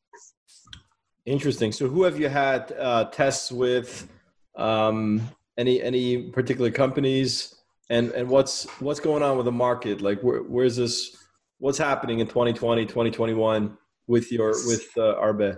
Interesting. 1.26 1.72
So, 1.72 1.88
who 1.88 2.04
have 2.04 2.20
you 2.20 2.30
had 2.30 2.72
uh, 2.80 3.06
tests 3.06 3.52
with? 3.52 4.08
Um, 4.56 5.22
any 5.58 5.82
any 5.82 6.32
particular 6.32 6.72
companies? 6.72 7.56
And 7.90 8.12
and 8.12 8.30
what's 8.30 8.66
what's 8.80 9.00
going 9.00 9.24
on 9.24 9.38
with 9.38 9.46
the 9.46 9.52
market? 9.52 10.02
Like, 10.02 10.22
where, 10.22 10.42
where's 10.42 10.78
this? 10.78 11.16
What's 11.60 11.78
happening 11.78 12.20
in 12.20 12.28
2020, 12.28 12.86
2021 12.86 13.78
with 14.08 14.32
your 14.32 14.52
with 14.66 14.88
uh, 14.98 15.16
Arbe? 15.16 15.58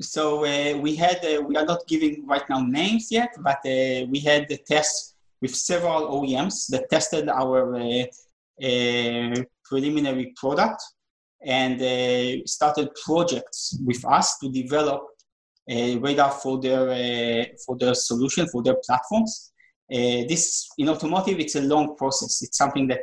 so 0.00 0.44
uh, 0.44 0.76
we 0.76 0.94
had 0.94 1.24
uh, 1.24 1.40
we 1.40 1.56
are 1.56 1.64
not 1.64 1.86
giving 1.86 2.26
right 2.26 2.46
now 2.50 2.60
names 2.60 3.10
yet 3.10 3.30
but 3.40 3.56
uh, 3.64 4.04
we 4.10 4.20
had 4.20 4.46
the 4.48 4.58
tests 4.68 5.14
with 5.40 5.54
several 5.54 6.20
oems 6.20 6.66
that 6.68 6.88
tested 6.90 7.28
our 7.28 7.76
uh, 7.76 8.04
uh, 8.62 9.34
preliminary 9.64 10.32
product 10.36 10.82
and 11.44 11.80
uh, 11.80 12.44
started 12.46 12.88
projects 13.04 13.78
with 13.84 14.04
us 14.06 14.38
to 14.38 14.50
develop 14.50 15.02
a 15.68 15.96
radar 15.98 16.30
for 16.30 16.60
their 16.60 17.46
for 17.64 17.76
their 17.76 17.94
solution 17.94 18.46
for 18.48 18.62
their 18.62 18.76
platforms. 18.86 19.52
This 19.90 20.68
in 20.78 20.88
automotive 20.88 21.40
it's 21.40 21.56
a 21.56 21.60
long 21.60 21.96
process. 21.96 22.42
It's 22.42 22.56
something 22.56 22.88
that 22.88 23.00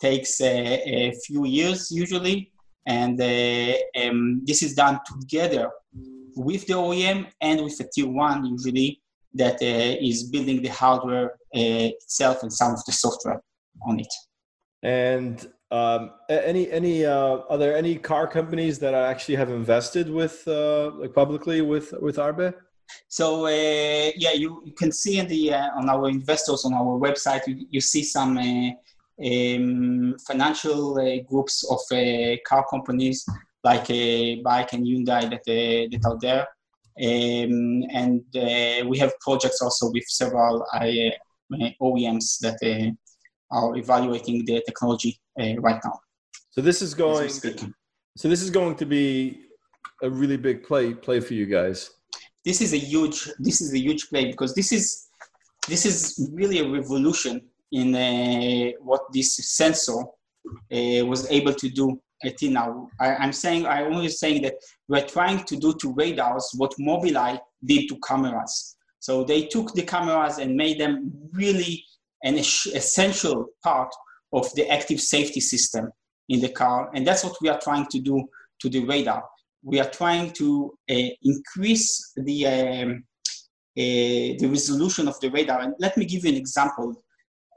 takes 0.00 0.40
a 0.40 1.12
few 1.24 1.46
years 1.46 1.90
usually. 1.92 2.52
And 2.86 3.20
uh, 3.20 3.74
um, 4.02 4.42
this 4.44 4.62
is 4.62 4.74
done 4.74 5.00
together 5.06 5.70
with 6.36 6.66
the 6.66 6.74
OEM 6.74 7.26
and 7.40 7.62
with 7.62 7.78
the 7.78 7.88
tier 7.94 8.08
one 8.08 8.44
usually 8.44 9.00
that 9.34 9.54
uh, 9.62 9.96
is 10.00 10.24
building 10.24 10.62
the 10.62 10.68
hardware 10.68 11.32
uh, 11.54 11.90
itself 12.02 12.42
and 12.42 12.52
some 12.52 12.72
of 12.72 12.84
the 12.84 12.92
software 12.92 13.40
on 13.86 14.00
it. 14.00 14.14
And 14.82 15.46
um, 15.70 16.12
any 16.28 16.70
any 16.70 17.04
uh, 17.04 17.38
are 17.50 17.58
there 17.58 17.76
any 17.76 17.96
car 17.96 18.26
companies 18.28 18.78
that 18.78 18.94
actually 18.94 19.36
have 19.36 19.50
invested 19.50 20.08
with 20.08 20.46
uh, 20.46 20.90
like 20.92 21.14
publicly 21.14 21.62
with 21.62 21.92
with 22.00 22.18
Arbe? 22.18 22.54
So 23.08 23.46
uh, 23.46 24.10
yeah, 24.16 24.32
you, 24.32 24.62
you 24.64 24.72
can 24.72 24.92
see 24.92 25.18
in 25.18 25.26
the 25.26 25.54
uh, 25.54 25.70
on 25.76 25.88
our 25.88 26.08
investors 26.08 26.64
on 26.64 26.74
our 26.74 26.98
website 26.98 27.46
you, 27.46 27.66
you 27.70 27.80
see 27.80 28.04
some 28.04 28.38
um, 28.38 30.16
financial 30.26 30.98
uh, 30.98 31.22
groups 31.28 31.64
of 31.70 31.80
uh, 31.92 32.36
car 32.46 32.64
companies 32.68 33.24
like 33.62 33.88
uh, 33.90 34.42
BAIC 34.44 34.72
and 34.74 34.86
Hyundai 34.86 35.30
that, 35.30 35.44
that 35.46 36.02
are 36.04 36.18
there. 36.20 36.46
Um, 36.96 37.82
and 37.92 38.22
we 38.88 38.98
have 38.98 39.12
projects 39.20 39.60
also 39.60 39.90
with 39.90 40.04
several 40.06 40.64
OEMs 41.82 42.38
that 42.40 42.94
are 43.50 43.76
evaluating 43.76 44.44
the 44.44 44.62
technology 44.64 45.20
right 45.36 45.80
now. 45.84 46.00
So 46.50 46.60
this 46.60 46.82
is 46.82 46.94
going. 46.94 47.30
So 48.16 48.28
this 48.28 48.42
is 48.42 48.50
going 48.50 48.76
to 48.76 48.86
be 48.86 49.44
a 50.02 50.08
really 50.10 50.36
big 50.36 50.62
play 50.62 50.94
play 50.94 51.20
for 51.20 51.34
you 51.34 51.46
guys. 51.46 51.90
This 52.44 52.60
is 52.60 52.72
a 52.72 52.78
huge 52.78 53.28
this 53.38 53.60
is 53.60 53.72
a 53.72 53.78
huge 53.78 54.08
play 54.08 54.26
because 54.26 54.54
this 54.54 54.70
is 54.70 55.08
this 55.68 55.84
is 55.86 56.30
really 56.32 56.60
a 56.60 56.68
revolution 56.68 57.40
in 57.72 57.94
uh, 57.94 58.70
what 58.80 59.02
this 59.12 59.36
sensor 59.56 59.98
uh, 59.98 61.04
was 61.06 61.28
able 61.30 61.54
to 61.54 61.68
do 61.68 62.00
until 62.24 62.50
now. 62.50 62.88
I, 63.00 63.24
am 63.24 63.32
saying, 63.32 63.66
I'm 63.66 63.92
only 63.92 64.08
saying 64.08 64.42
that 64.42 64.54
we're 64.88 65.06
trying 65.06 65.44
to 65.44 65.56
do 65.56 65.74
to 65.74 65.92
radars 65.94 66.50
what 66.56 66.74
Mobileye 66.80 67.38
did 67.64 67.88
to 67.88 67.98
cameras. 68.06 68.76
So 69.00 69.24
they 69.24 69.46
took 69.46 69.74
the 69.74 69.82
cameras 69.82 70.38
and 70.38 70.56
made 70.56 70.80
them 70.80 71.12
really 71.32 71.84
an 72.22 72.36
essential 72.36 73.46
part 73.62 73.94
of 74.32 74.52
the 74.54 74.68
active 74.70 75.00
safety 75.00 75.40
system 75.40 75.90
in 76.28 76.40
the 76.40 76.48
car. 76.48 76.90
And 76.94 77.06
that's 77.06 77.22
what 77.22 77.36
we 77.40 77.48
are 77.48 77.60
trying 77.60 77.86
to 77.86 78.00
do 78.00 78.24
to 78.60 78.68
the 78.68 78.80
radar. 78.80 79.22
We 79.62 79.78
are 79.80 79.90
trying 79.90 80.32
to 80.32 80.72
uh, 80.90 81.08
increase 81.22 82.12
the, 82.16 82.46
um, 82.46 83.04
uh, 83.76 84.40
the 84.40 84.46
resolution 84.46 85.06
of 85.06 85.20
the 85.20 85.30
radar. 85.30 85.60
And 85.60 85.74
let 85.78 85.96
me 85.96 86.06
give 86.06 86.24
you 86.24 86.30
an 86.30 86.36
example 86.36 87.03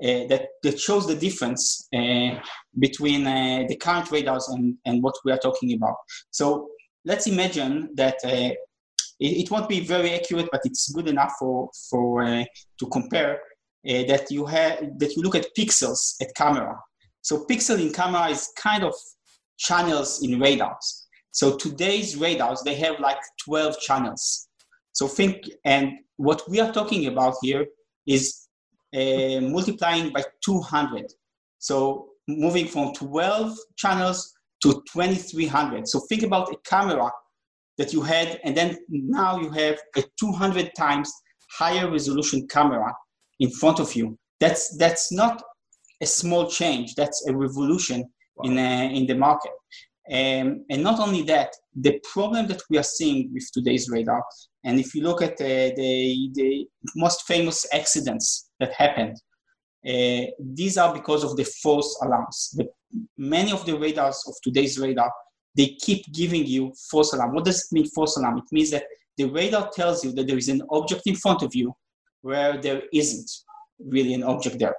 that, 0.02 0.48
that 0.64 0.80
shows 0.80 1.08
the 1.08 1.16
difference 1.16 1.88
uh, 1.94 2.40
between 2.78 3.26
uh, 3.26 3.66
the 3.68 3.76
current 3.76 4.12
radars 4.12 4.48
and, 4.50 4.76
and 4.86 5.02
what 5.04 5.16
we 5.26 5.32
are 5.32 5.38
talking 5.38 5.74
about. 5.74 5.96
So 6.32 6.70
let's 7.06 7.28
imagine 7.28 7.90
that 7.96 8.18
it, 8.24 8.58
it, 9.20 9.52
won't 9.52 9.70
be 9.70 9.80
very 9.80 10.14
accurate, 10.14 10.50
but 10.52 10.62
it's 10.64 10.92
good 10.92 11.08
enough 11.08 11.34
for, 11.40 11.70
for 11.90 12.24
to 12.24 12.88
compare 12.92 13.40
that 13.84 14.28
you 14.30 14.46
have 14.46 14.80
that 15.00 15.16
you 15.16 15.24
look 15.24 15.36
at 15.36 15.48
pixels 15.58 16.16
at 16.22 16.28
camera. 16.36 16.78
So 17.22 17.46
pixel 17.46 17.80
in 17.80 17.92
camera 17.92 18.28
is 18.30 18.52
kind 18.58 18.84
of 18.84 18.94
channels 19.58 20.24
in 20.24 20.40
radars. 20.40 21.08
So 21.32 21.56
today's 21.56 22.16
radars, 22.16 22.62
they 22.64 22.76
have 22.76 23.00
like 23.00 23.20
12 23.46 23.80
channels. 23.80 24.48
So 24.94 25.08
think, 25.08 25.44
and 25.66 25.92
what 26.16 26.42
we 26.50 26.60
are 26.60 26.72
talking 26.72 27.06
about 27.08 27.36
here 27.42 27.66
is 28.08 28.47
uh, 28.96 29.42
multiplying 29.42 30.12
by 30.12 30.24
200. 30.44 31.06
So 31.60 32.10
moving 32.28 32.68
from 32.68 32.94
12 32.94 33.58
channels 33.78 34.34
to 34.64 34.84
2300. 34.92 35.88
So 35.88 36.00
think 36.10 36.24
about 36.24 36.52
a 36.52 36.58
camera 36.66 37.12
that 37.78 37.94
you 37.94 38.02
had, 38.02 38.40
and 38.44 38.56
then 38.58 38.78
now 38.90 39.40
you 39.40 39.52
have 39.52 39.78
a 39.96 40.04
200 40.20 40.72
times 40.76 41.14
higher 41.52 41.90
resolution 41.90 42.48
camera 42.48 42.94
in 43.40 43.50
front 43.52 43.80
of 43.80 43.96
you. 43.96 44.18
That's 44.40 44.76
that's 44.78 45.12
not 45.12 45.42
a 46.02 46.06
small 46.06 46.50
change. 46.50 46.96
That's 46.96 47.28
a 47.28 47.36
revolution 47.36 48.10
wow. 48.36 48.50
in 48.50 48.58
uh, 48.58 48.90
in 48.94 49.06
the 49.08 49.16
market. 49.16 49.52
Um, 50.10 50.64
and 50.70 50.82
not 50.84 51.00
only 51.00 51.22
that, 51.24 51.54
the 51.76 52.00
problem 52.14 52.48
that 52.48 52.62
we 52.70 52.78
are 52.78 52.84
seeing 52.84 53.30
with 53.34 53.50
today's 53.52 53.90
radar, 53.90 54.24
and 54.64 54.80
if 54.80 54.96
you 54.96 55.04
look 55.04 55.22
at 55.22 55.34
uh, 55.34 55.76
the, 55.76 56.30
the 56.34 56.68
most 56.96 57.28
famous 57.28 57.66
accidents 57.74 58.50
that 58.60 58.72
happened, 58.74 59.18
uh, 59.86 60.32
these 60.40 60.78
are 60.78 60.94
because 60.94 61.24
of 61.24 61.36
the 61.36 61.44
false 61.62 62.00
alarms. 62.04 62.56
The, 62.56 62.68
many 63.18 63.52
of 63.52 63.66
the 63.66 63.78
radars 63.78 64.24
of 64.28 64.36
today's 64.44 64.80
radar, 64.80 65.12
they 65.56 65.78
keep 65.82 66.06
giving 66.14 66.46
you 66.46 66.74
false 66.90 67.14
alarm. 67.14 67.34
What 67.34 67.46
does 67.46 67.66
it 67.66 67.76
mean, 67.76 67.86
false 67.90 68.16
alarm? 68.18 68.38
It 68.38 68.52
means 68.52 68.72
that 68.72 68.86
the 69.18 69.26
radar 69.26 69.70
tells 69.72 70.06
you 70.06 70.14
that 70.14 70.28
there 70.28 70.38
is 70.38 70.50
an 70.50 70.62
object 70.70 71.04
in 71.06 71.16
front 71.16 71.44
of 71.44 71.54
you 71.54 71.76
where 72.22 72.58
there 72.58 72.84
isn't 72.94 73.30
really 73.80 74.14
an 74.14 74.24
object 74.24 74.60
there. 74.60 74.76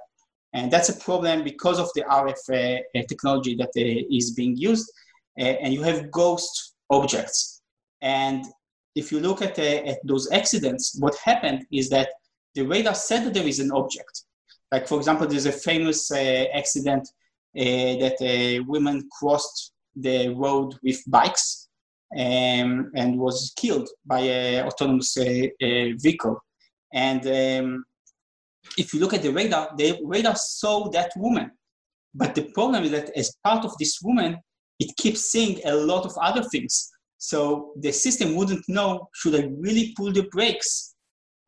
And 0.53 0.71
that's 0.71 0.89
a 0.89 0.97
problem 0.97 1.43
because 1.43 1.77
of 1.77 1.89
the 1.93 2.01
RF 2.01 2.79
uh, 2.95 3.01
technology 3.07 3.55
that 3.55 3.69
uh, 3.77 4.15
is 4.15 4.31
being 4.31 4.57
used 4.57 4.91
and 5.39 5.73
you 5.73 5.83
have 5.83 6.11
ghost 6.11 6.75
objects. 6.89 7.61
And 8.01 8.45
if 8.95 9.11
you 9.11 9.19
look 9.19 9.41
at, 9.41 9.57
uh, 9.57 9.91
at 9.91 9.99
those 10.03 10.29
accidents, 10.31 10.97
what 10.99 11.15
happened 11.23 11.65
is 11.71 11.89
that 11.89 12.09
the 12.55 12.63
radar 12.63 12.95
said 12.95 13.25
that 13.25 13.33
there 13.33 13.47
is 13.47 13.59
an 13.59 13.71
object. 13.71 14.23
Like, 14.71 14.87
for 14.87 14.97
example, 14.97 15.27
there's 15.27 15.45
a 15.45 15.51
famous 15.51 16.11
uh, 16.11 16.45
accident 16.53 17.07
uh, 17.57 17.63
that 18.03 18.63
woman 18.67 19.07
crossed 19.17 19.73
the 19.95 20.29
road 20.29 20.75
with 20.83 20.99
bikes. 21.07 21.69
um, 22.17 22.91
and 22.95 23.19
was 23.19 23.53
killed 23.55 23.89
by 24.05 24.19
an 24.21 24.65
autonomous 24.65 25.17
uh, 25.17 25.21
uh, 25.21 25.89
vehicle. 25.97 26.41
And 26.93 27.25
um, 27.27 27.85
if 28.77 28.93
you 28.93 28.99
look 28.99 29.13
at 29.13 29.21
the 29.21 29.31
radar, 29.31 29.71
the 29.77 29.99
radar 30.03 30.35
saw 30.35 30.89
that 30.89 31.11
woman. 31.15 31.51
But 32.13 32.33
the 32.33 32.49
problem 32.53 32.83
is 32.85 32.91
that 32.91 33.11
as 33.15 33.35
part 33.43 33.63
of 33.63 33.77
this 33.77 33.99
woman, 34.01 34.37
it 34.79 34.95
keeps 34.97 35.31
seeing 35.31 35.59
a 35.65 35.73
lot 35.73 36.05
of 36.05 36.13
other 36.21 36.43
things. 36.43 36.89
So 37.17 37.73
the 37.75 37.91
system 37.91 38.35
wouldn't 38.35 38.63
know 38.67 39.09
should 39.13 39.35
I 39.35 39.49
really 39.59 39.93
pull 39.97 40.11
the 40.11 40.23
brakes? 40.31 40.95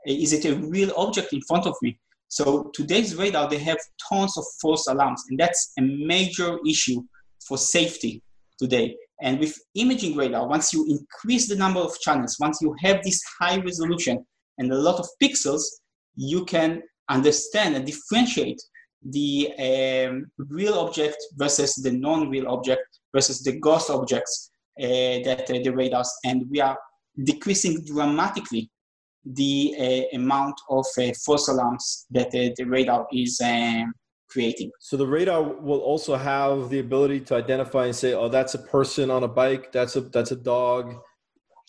Is 0.06 0.34
it 0.34 0.46
a 0.46 0.56
real 0.56 0.92
object 0.98 1.32
in 1.32 1.42
front 1.42 1.66
of 1.66 1.76
me? 1.82 1.98
So 2.28 2.72
today's 2.74 3.16
radar, 3.16 3.50
they 3.50 3.60
have 3.60 3.78
tons 4.10 4.38
of 4.38 4.46
false 4.62 4.88
alarms, 4.88 5.24
and 5.30 5.40
that's 5.40 5.74
a 5.78 5.82
major 5.82 6.58
issue 6.68 7.02
for 7.46 7.58
safety 7.58 8.22
today. 8.58 8.96
And 9.22 9.40
with 9.40 9.58
imaging 9.76 10.16
radar, 10.16 10.48
once 10.48 10.74
you 10.74 10.86
increase 10.90 11.48
the 11.48 11.56
number 11.56 11.80
of 11.80 12.00
channels, 12.00 12.38
once 12.40 12.60
you 12.62 12.74
have 12.80 13.04
this 13.04 13.22
high 13.40 13.58
resolution 13.58 14.26
and 14.58 14.72
a 14.72 14.78
lot 14.78 15.00
of 15.00 15.08
pixels, 15.22 15.64
you 16.16 16.46
can 16.46 16.82
understand 17.10 17.76
and 17.76 17.86
differentiate 17.86 18.62
the 19.04 19.52
um, 19.60 20.26
real 20.38 20.76
object 20.76 21.18
versus 21.36 21.76
the 21.76 21.92
non-real 21.92 22.48
object 22.48 23.00
versus 23.14 23.42
the 23.44 23.60
ghost 23.60 23.90
objects 23.90 24.52
uh, 24.80 25.20
that 25.26 25.50
uh, 25.50 25.60
the 25.64 25.70
radars, 25.70 26.12
and 26.24 26.50
we 26.50 26.62
are 26.62 26.78
decreasing 27.24 27.84
dramatically 27.86 28.70
the 29.26 29.76
uh, 29.78 30.16
amount 30.18 30.56
of 30.70 30.86
uh, 30.98 31.12
false 31.26 31.48
alarms 31.48 32.08
that 32.10 32.28
uh, 32.28 32.54
the 32.58 32.64
radar 32.66 33.08
is 33.12 33.40
um, 33.44 33.94
creating. 34.30 34.72
So 34.80 34.98
the 34.98 35.06
radar 35.06 35.44
will 35.44 35.80
also 35.80 36.16
have 36.16 36.70
the 36.70 36.80
ability 36.80 37.20
to 37.22 37.36
identify 37.36 37.86
and 37.86 37.96
say, 37.96 38.14
"Oh, 38.14 38.30
that's 38.30 38.56
a 38.56 38.60
person 38.60 39.12
on 39.12 39.24
a 39.24 39.28
bike. 39.28 39.72
That's 39.72 39.96
a 39.96 40.02
that's 40.02 40.32
a 40.32 40.36
dog." 40.36 40.96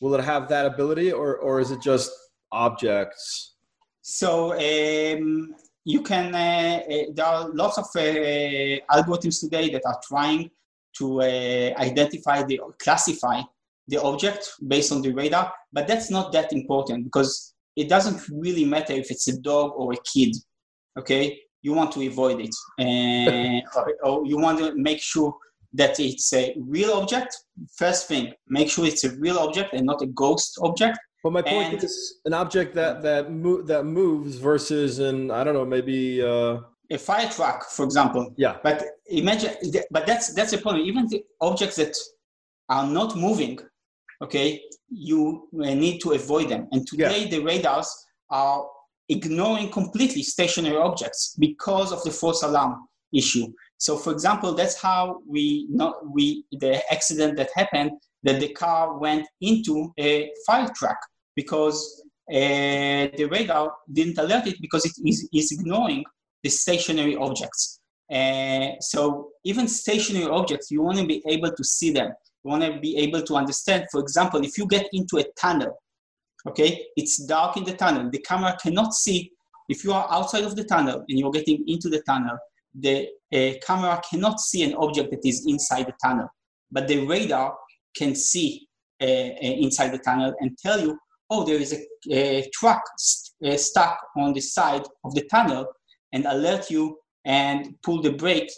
Will 0.00 0.14
it 0.14 0.25
have 0.25 0.49
that 0.49 0.66
ability, 0.66 1.12
or 1.12 1.37
or 1.37 1.61
is 1.61 1.70
it 1.70 1.82
just 1.82 2.11
objects? 2.50 3.54
So 4.00 4.52
um, 4.52 5.54
you 5.84 6.02
can. 6.02 6.34
Uh, 6.34 6.80
uh 6.90 7.04
there 7.14 7.26
are 7.26 7.49
lots 7.50 7.78
of 7.78 7.87
uh, 7.96 8.78
algorithms 8.96 9.40
today 9.40 9.68
that 9.70 9.82
are 9.84 10.00
trying 10.08 10.50
to 10.99 11.22
identify 11.22 12.42
the 12.42 12.61
classify 12.80 13.42
the 13.88 14.00
object 14.00 14.49
based 14.68 14.92
on 14.92 15.02
the 15.02 15.12
radar, 15.12 15.52
but 15.72 15.87
that's 15.87 16.11
not 16.11 16.32
that 16.32 16.52
important 16.52 17.04
because 17.04 17.54
it 17.76 17.88
doesn't 17.88 18.20
really 18.30 18.64
matter 18.64 18.92
if 18.92 19.11
it's 19.11 19.28
a 19.28 19.38
dog 19.40 19.72
or 19.76 19.92
a 19.92 19.96
kid. 20.12 20.37
Okay, 20.99 21.40
you 21.62 21.72
want 21.72 21.92
to 21.92 22.06
avoid 22.06 22.40
it, 22.40 22.54
and 22.78 23.62
or, 23.76 23.94
or 24.04 24.26
you 24.26 24.38
want 24.38 24.58
to 24.58 24.75
make 24.75 25.00
sure 25.00 25.34
that 25.75 25.99
it's 25.99 26.32
a 26.32 26.54
real 26.58 26.92
object. 26.92 27.37
First 27.76 28.08
thing, 28.08 28.32
make 28.49 28.70
sure 28.70 28.84
it's 28.84 29.04
a 29.04 29.11
real 29.16 29.38
object 29.38 29.72
and 29.72 29.87
not 29.87 30.02
a 30.02 30.06
ghost 30.06 30.58
object. 30.62 30.99
But 31.22 31.32
my 31.32 31.42
point 31.42 31.75
and, 31.75 31.84
is 31.84 32.20
an 32.25 32.34
object 32.34 32.75
that 32.75 33.02
that 33.02 33.30
mo- 33.30 33.62
that 33.62 33.84
moves 33.84 34.37
versus 34.37 34.99
an 34.99 35.30
I 35.30 35.44
don't 35.44 35.54
know 35.54 35.64
maybe 35.64 36.20
uh... 36.20 36.58
a 36.92 36.99
fire 36.99 37.28
truck, 37.28 37.68
for 37.70 37.84
example. 37.84 38.34
Yeah. 38.37 38.58
But 38.62 38.84
imagine, 39.06 39.54
but 39.90 40.06
that's 40.06 40.34
that's 40.34 40.52
the 40.52 40.58
problem. 40.58 40.84
Even 40.84 41.08
the 41.08 41.25
objects 41.40 41.76
that 41.76 41.96
are 42.68 42.87
not 42.87 43.16
moving 43.16 43.58
okay, 44.22 44.62
you 44.88 45.49
need 45.52 45.99
to 46.00 46.12
avoid 46.12 46.49
them. 46.49 46.68
And 46.72 46.87
today 46.87 47.25
yeah. 47.25 47.30
the 47.30 47.40
radars 47.40 47.88
are 48.30 48.64
ignoring 49.08 49.70
completely 49.70 50.22
stationary 50.22 50.76
objects 50.76 51.34
because 51.38 51.92
of 51.92 52.02
the 52.04 52.11
false 52.11 52.42
alarm 52.42 52.87
issue. 53.12 53.46
So, 53.78 53.96
for 53.96 54.12
example, 54.12 54.54
that's 54.54 54.80
how 54.80 55.20
we 55.26 55.66
know 55.68 55.94
we 56.14 56.44
the 56.52 56.80
accident 56.92 57.37
that 57.37 57.50
happened 57.54 57.90
that 58.22 58.38
the 58.38 58.52
car 58.52 58.99
went 58.99 59.26
into 59.40 59.92
a 59.99 60.30
fire 60.46 60.70
truck 60.76 60.99
because 61.34 62.04
uh, 62.32 63.11
the 63.18 63.28
radar 63.28 63.72
didn't 63.92 64.18
alert 64.18 64.46
it 64.46 64.56
because 64.61 64.87
it 64.87 64.92
is, 65.04 65.28
is 65.34 65.50
ignoring 65.50 66.04
the 66.42 66.50
stationary 66.50 67.16
objects. 67.16 67.80
Uh, 68.12 68.72
so 68.80 69.30
even 69.44 69.66
stationary 69.68 70.31
objects, 70.31 70.70
you 70.70 70.83
want 70.83 70.98
to 70.98 71.07
be 71.07 71.22
able 71.26 71.50
to 71.50 71.64
see 71.64 71.90
them 71.90 72.12
you 72.44 72.50
want 72.50 72.64
to 72.64 72.81
be 72.81 72.96
able 72.96 73.22
to 73.22 73.37
understand, 73.37 73.87
for 73.90 74.00
example, 74.00 74.44
if 74.44 74.59
you 74.59 74.66
get 74.66 74.88
into 74.92 75.18
a 75.18 75.24
tunnel, 75.38 75.81
okay, 76.46 76.87
it's 76.96 77.24
dark 77.24 77.57
in 77.57 77.64
the 77.64 77.74
tunnel, 77.74 78.11
the 78.11 78.18
camera 78.18 78.57
cannot 78.61 78.94
see. 78.94 79.31
If 79.68 79.85
you 79.85 79.92
are 79.92 80.07
outside 80.11 80.44
of 80.44 80.57
the 80.57 80.64
tunnel 80.64 81.05
and 81.09 81.18
you're 81.18 81.31
getting 81.31 81.64
into 81.68 81.88
the 81.88 82.02
tunnel, 82.02 82.37
the 82.74 83.09
uh, 83.33 83.52
camera 83.64 84.00
cannot 84.09 84.40
see 84.40 84.62
an 84.64 84.74
object 84.74 85.11
that 85.12 85.24
is 85.24 85.46
inside 85.46 85.87
the 85.87 85.94
tunnel, 86.02 86.28
but 86.70 86.88
the 86.88 87.07
radar 87.07 87.57
can 87.96 88.14
see 88.14 88.66
uh, 89.00 89.05
uh, 89.05 89.37
inside 89.40 89.92
the 89.92 89.98
tunnel 89.98 90.35
and 90.40 90.57
tell 90.59 90.81
you, 90.81 90.98
oh, 91.31 91.44
there 91.44 91.59
is 91.59 91.72
a, 91.72 92.12
a 92.12 92.48
truck 92.52 92.83
st- 92.98 93.52
uh, 93.52 93.57
stuck 93.57 93.98
on 94.16 94.33
the 94.33 94.40
side 94.40 94.85
of 95.05 95.14
the 95.14 95.22
tunnel 95.31 95.66
and 96.12 96.27
alert 96.27 96.70
you 96.70 96.98
and 97.25 97.75
pull 97.83 98.03
the 98.03 98.12
brake 98.12 98.51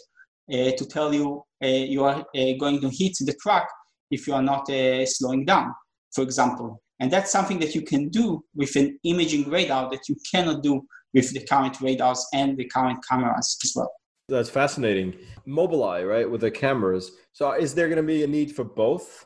uh, 0.51 0.71
to 0.77 0.85
tell 0.85 1.13
you 1.13 1.43
uh, 1.63 1.67
you 1.67 2.03
are 2.03 2.19
uh, 2.19 2.53
going 2.59 2.79
to 2.81 2.89
hit 2.89 3.13
the 3.21 3.35
truck 3.41 3.67
if 4.11 4.27
you 4.27 4.33
are 4.33 4.43
not 4.43 4.67
slowing 5.07 5.45
down, 5.45 5.73
for 6.13 6.23
example. 6.23 6.81
And 6.99 7.11
that's 7.11 7.31
something 7.31 7.59
that 7.59 7.75
you 7.75 7.81
can 7.81 8.09
do 8.09 8.43
with 8.55 8.75
an 8.75 8.97
imaging 9.03 9.49
radar 9.49 9.89
that 9.89 10.07
you 10.07 10.15
cannot 10.31 10.63
do 10.63 10.85
with 11.13 11.33
the 11.33 11.43
current 11.45 11.81
radars 11.81 12.25
and 12.33 12.57
the 12.57 12.65
current 12.65 13.03
cameras 13.09 13.57
as 13.63 13.73
well. 13.75 13.91
That's 14.29 14.49
fascinating. 14.49 15.15
Mobileye, 15.47 16.07
right, 16.07 16.29
with 16.29 16.41
the 16.41 16.51
cameras. 16.51 17.11
So 17.33 17.51
is 17.51 17.73
there 17.73 17.87
going 17.87 17.97
to 17.97 18.03
be 18.03 18.23
a 18.23 18.27
need 18.27 18.55
for 18.55 18.63
both? 18.63 19.25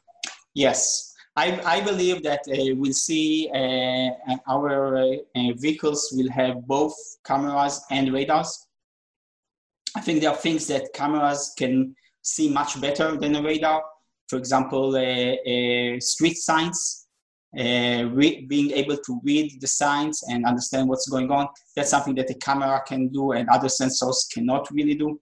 Yes. 0.56 1.09
I, 1.40 1.78
I 1.78 1.82
believe 1.82 2.22
that 2.24 2.42
uh, 2.50 2.76
we'll 2.76 2.92
see 2.92 3.50
uh, 3.56 4.36
our 4.46 4.98
uh, 4.98 5.54
vehicles 5.56 6.10
will 6.12 6.30
have 6.32 6.68
both 6.68 6.94
cameras 7.24 7.82
and 7.92 8.12
radars. 8.12 8.68
I 9.96 10.02
think 10.02 10.20
there 10.20 10.32
are 10.32 10.36
things 10.36 10.68
that 10.68 10.92
cameras 10.94 11.54
can 11.58 11.96
see 12.22 12.50
much 12.50 12.82
better 12.82 13.16
than 13.16 13.38
a 13.38 13.42
radar. 13.42 13.82
For 14.28 14.38
example, 14.38 14.98
uh, 14.98 15.00
uh, 15.00 16.00
street 16.02 16.38
signs, 16.38 17.08
uh, 17.58 18.04
re- 18.20 18.46
being 18.46 18.72
able 18.72 18.98
to 18.98 19.22
read 19.24 19.62
the 19.62 19.68
signs 19.68 20.22
and 20.30 20.46
understand 20.46 20.90
what's 20.90 21.08
going 21.08 21.32
on. 21.32 21.48
That's 21.74 21.92
something 21.92 22.16
that 22.16 22.30
a 22.30 22.36
camera 22.36 22.84
can 22.86 23.08
do 23.08 23.32
and 23.32 23.48
other 23.48 23.70
sensors 23.70 24.30
cannot 24.34 24.70
really 24.72 24.96
do. 24.96 25.22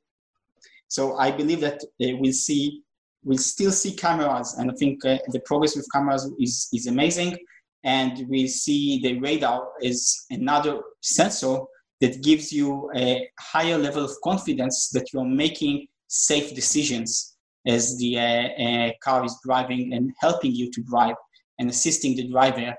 So 0.87 1.15
I 1.17 1.29
believe 1.29 1.61
that 1.61 1.79
we'll 1.99 2.33
see, 2.33 2.81
we'll 3.27 3.37
still 3.37 3.71
see 3.71 3.91
cameras, 3.91 4.55
and 4.57 4.71
I 4.71 4.73
think 4.75 5.05
uh, 5.05 5.17
the 5.33 5.41
progress 5.41 5.75
with 5.75 5.87
cameras 5.93 6.31
is, 6.39 6.69
is 6.73 6.87
amazing. 6.87 7.37
And 7.83 8.25
we 8.29 8.47
see 8.47 9.01
the 9.03 9.19
radar 9.19 9.67
is 9.81 10.25
another 10.29 10.79
sensor 11.01 11.57
that 12.01 12.23
gives 12.23 12.51
you 12.51 12.89
a 12.95 13.27
higher 13.39 13.77
level 13.77 14.03
of 14.05 14.11
confidence 14.23 14.89
that 14.93 15.11
you're 15.11 15.25
making 15.45 15.87
safe 16.07 16.55
decisions 16.55 17.35
as 17.67 17.97
the 17.97 18.17
uh, 18.17 18.23
uh, 18.65 18.91
car 19.03 19.25
is 19.25 19.37
driving 19.45 19.93
and 19.93 20.11
helping 20.21 20.53
you 20.55 20.71
to 20.71 20.81
drive 20.83 21.15
and 21.59 21.69
assisting 21.69 22.15
the 22.15 22.27
driver 22.29 22.73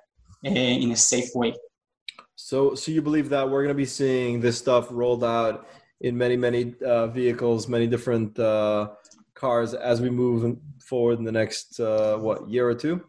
uh, 0.47 0.51
in 0.85 0.91
a 0.93 0.97
safe 0.97 1.29
way. 1.35 1.55
So, 2.37 2.75
so 2.75 2.91
you 2.91 3.03
believe 3.03 3.29
that 3.29 3.49
we're 3.49 3.65
going 3.65 3.77
to 3.77 3.83
be 3.87 3.93
seeing 4.01 4.41
this 4.41 4.57
stuff 4.57 4.89
rolled 4.91 5.25
out 5.25 5.69
in 6.01 6.17
many, 6.17 6.37
many 6.37 6.75
uh, 6.85 7.09
vehicles, 7.09 7.69
many 7.69 7.87
different 7.87 8.39
uh, 8.39 8.91
cars 9.38 9.74
as 9.74 10.01
we 10.01 10.11
move 10.11 10.57
forward 10.81 11.18
in 11.18 11.24
the 11.24 11.33
next 11.33 11.81
uh, 11.81 12.16
what 12.18 12.48
year 12.48 12.68
or 12.68 12.74
two? 12.74 13.03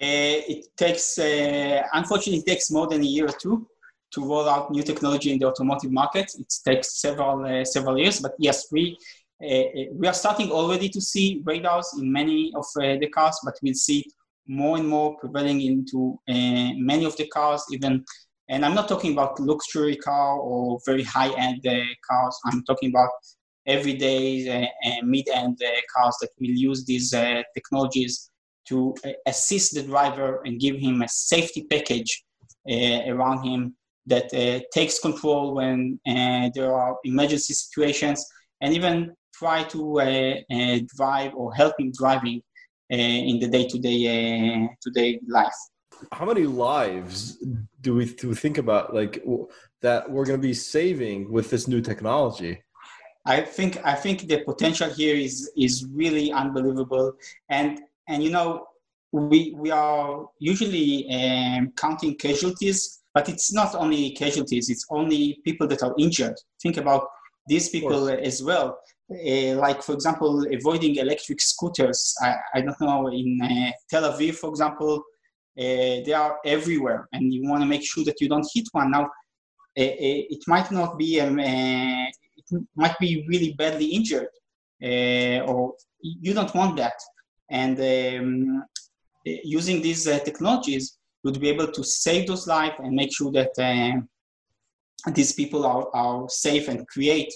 it 0.00 0.66
takes, 0.76 1.18
unfortunately, 1.18 2.40
it 2.40 2.46
takes 2.46 2.70
more 2.70 2.86
than 2.86 3.00
a 3.00 3.06
year 3.06 3.26
or 3.26 3.36
two 3.40 3.66
to 4.14 4.24
roll 4.24 4.48
out 4.48 4.70
new 4.70 4.82
technology 4.82 5.32
in 5.32 5.38
the 5.38 5.46
automotive 5.46 5.90
market. 5.90 6.30
It 6.38 6.52
takes 6.64 7.00
several 7.00 7.44
uh, 7.44 7.64
several 7.64 7.98
years, 7.98 8.20
but 8.20 8.34
yes, 8.38 8.66
we 8.70 8.96
uh, 9.42 9.46
uh, 9.46 9.84
we 9.92 10.06
are 10.06 10.14
starting 10.14 10.50
already 10.50 10.88
to 10.88 11.00
see 11.00 11.42
radars 11.44 11.88
in 12.00 12.10
many 12.10 12.52
of 12.54 12.64
uh, 12.76 12.96
the 13.00 13.08
cars, 13.08 13.38
but 13.44 13.54
we'll 13.62 13.74
see 13.74 14.04
more 14.46 14.76
and 14.76 14.88
more 14.88 15.16
prevailing 15.18 15.60
into 15.62 16.18
uh, 16.28 16.70
many 16.76 17.04
of 17.04 17.16
the 17.16 17.26
cars, 17.28 17.64
even. 17.72 18.04
And 18.50 18.62
I'm 18.64 18.74
not 18.74 18.88
talking 18.88 19.12
about 19.12 19.40
luxury 19.40 19.96
car 19.96 20.38
or 20.38 20.78
very 20.84 21.02
high-end 21.02 21.66
uh, 21.66 21.80
cars. 22.08 22.38
I'm 22.44 22.62
talking 22.64 22.90
about 22.90 23.08
everyday 23.66 24.70
mid-end 25.02 25.58
cars 25.94 26.16
that 26.20 26.30
will 26.40 26.56
use 26.70 26.84
these 26.84 27.10
technologies 27.54 28.30
to 28.66 28.94
assist 29.26 29.74
the 29.74 29.82
driver 29.82 30.40
and 30.44 30.60
give 30.60 30.76
him 30.76 31.02
a 31.02 31.08
safety 31.08 31.66
package 31.70 32.24
around 32.66 33.42
him 33.42 33.74
that 34.06 34.32
uh, 34.34 34.60
takes 34.72 34.98
control 34.98 35.54
when 35.54 35.98
uh, 36.06 36.50
there 36.54 36.72
are 36.72 36.96
emergency 37.04 37.54
situations 37.54 38.26
and 38.60 38.74
even 38.74 39.14
try 39.34 39.64
to 39.64 40.00
uh, 40.00 40.34
uh 40.52 40.78
drive 40.96 41.34
or 41.34 41.52
help 41.54 41.74
him 41.78 41.90
driving 41.92 42.40
uh, 42.92 42.96
in 42.96 43.38
the 43.40 43.48
day-to-day 43.48 43.98
uh, 44.06 44.68
today 44.82 45.18
life. 45.28 45.54
How 46.12 46.26
many 46.26 46.44
lives 46.44 47.38
do 47.80 47.94
we, 47.94 48.04
do 48.06 48.28
we 48.28 48.34
think 48.34 48.58
about 48.58 48.94
like 48.94 49.24
that 49.80 50.10
we're 50.10 50.26
going 50.26 50.40
to 50.40 50.46
be 50.46 50.54
saving 50.54 51.32
with 51.32 51.50
this 51.50 51.66
new 51.66 51.80
technology 51.80 52.62
i 53.26 53.40
think 53.40 53.78
i 53.84 53.94
think 53.94 54.28
the 54.28 54.38
potential 54.44 54.88
here 54.90 55.16
is 55.16 55.50
is 55.56 55.86
really 55.92 56.32
unbelievable 56.32 57.12
and 57.48 57.80
and 58.08 58.22
you 58.22 58.30
know 58.30 58.66
we 59.14 59.54
we 59.56 59.70
are 59.70 60.26
usually 60.40 61.08
um, 61.10 61.72
counting 61.76 62.16
casualties, 62.16 63.02
but 63.14 63.28
it's 63.28 63.52
not 63.52 63.74
only 63.76 64.10
casualties; 64.10 64.68
it's 64.68 64.86
only 64.90 65.38
people 65.44 65.68
that 65.68 65.82
are 65.84 65.94
injured. 65.98 66.34
Think 66.60 66.78
about 66.78 67.06
these 67.46 67.68
people 67.68 68.08
as 68.08 68.42
well. 68.42 68.78
Uh, 69.10 69.54
like 69.56 69.82
for 69.82 69.92
example, 69.92 70.44
avoiding 70.52 70.96
electric 70.96 71.40
scooters. 71.40 72.14
I, 72.20 72.34
I 72.54 72.60
don't 72.62 72.80
know 72.80 73.06
in 73.08 73.38
uh, 73.40 73.70
Tel 73.88 74.10
Aviv, 74.12 74.34
for 74.34 74.50
example, 74.50 74.96
uh, 75.58 76.02
they 76.04 76.12
are 76.12 76.38
everywhere, 76.44 77.08
and 77.12 77.32
you 77.32 77.48
want 77.48 77.62
to 77.62 77.68
make 77.68 77.84
sure 77.84 78.04
that 78.04 78.20
you 78.20 78.28
don't 78.28 78.48
hit 78.52 78.66
one. 78.72 78.90
Now, 78.90 79.02
uh, 79.02 79.82
uh, 79.82 80.22
it 80.34 80.42
might 80.48 80.72
not 80.72 80.98
be 80.98 81.20
um, 81.20 81.38
uh, 81.38 82.06
might 82.76 82.98
be 82.98 83.24
really 83.28 83.52
badly 83.54 83.86
injured, 83.86 84.28
or 84.82 85.74
you 86.00 86.34
don't 86.34 86.54
want 86.54 86.76
that. 86.76 86.98
And 87.50 87.78
um, 87.78 88.64
using 89.24 89.82
these 89.82 90.04
technologies, 90.04 90.98
would 91.24 91.40
be 91.40 91.48
able 91.48 91.66
to 91.72 91.82
save 91.82 92.26
those 92.26 92.46
lives 92.46 92.74
and 92.78 92.94
make 92.94 93.12
sure 93.16 93.32
that 93.32 93.54
these 95.14 95.32
people 95.32 95.66
are, 95.66 95.88
are 95.94 96.28
safe 96.28 96.68
and 96.68 96.86
create 96.88 97.32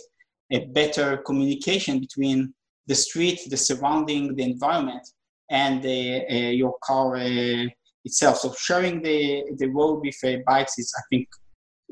a 0.53 0.67
better 0.67 1.19
communication 1.19 1.99
between 1.99 2.55
the 2.87 2.95
street, 2.95 3.41
the 3.51 3.57
surrounding, 3.57 4.35
the 4.35 4.43
environment, 4.43 5.07
and 5.51 5.83
the, 5.83 6.25
uh, 6.31 6.51
your 6.51 6.75
car 6.83 7.17
uh, 7.17 7.67
itself. 8.05 8.39
So 8.39 8.55
sharing 8.59 9.03
the, 9.03 9.45
the 9.59 9.67
road 9.67 10.01
with 10.01 10.17
uh, 10.25 10.39
bikes 10.47 10.79
is, 10.79 10.93
I 10.97 11.03
think, 11.11 11.29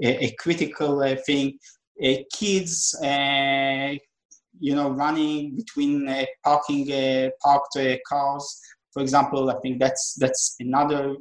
a, 0.02 0.26
a 0.26 0.31
critical 0.38 1.00
uh, 1.00 1.16
thing. 1.26 1.59
Uh, 2.02 2.14
kids, 2.32 2.94
uh, 3.02 3.94
you 4.59 4.74
know, 4.74 4.90
running 4.90 5.56
between 5.56 6.06
parking 6.44 7.32
parked 7.42 7.78
cars, 8.09 8.61
for 8.92 9.02
example, 9.02 9.50
I 9.50 9.59
think 9.61 9.78
that's 9.78 10.14
that's 10.18 10.56
another 10.61 11.16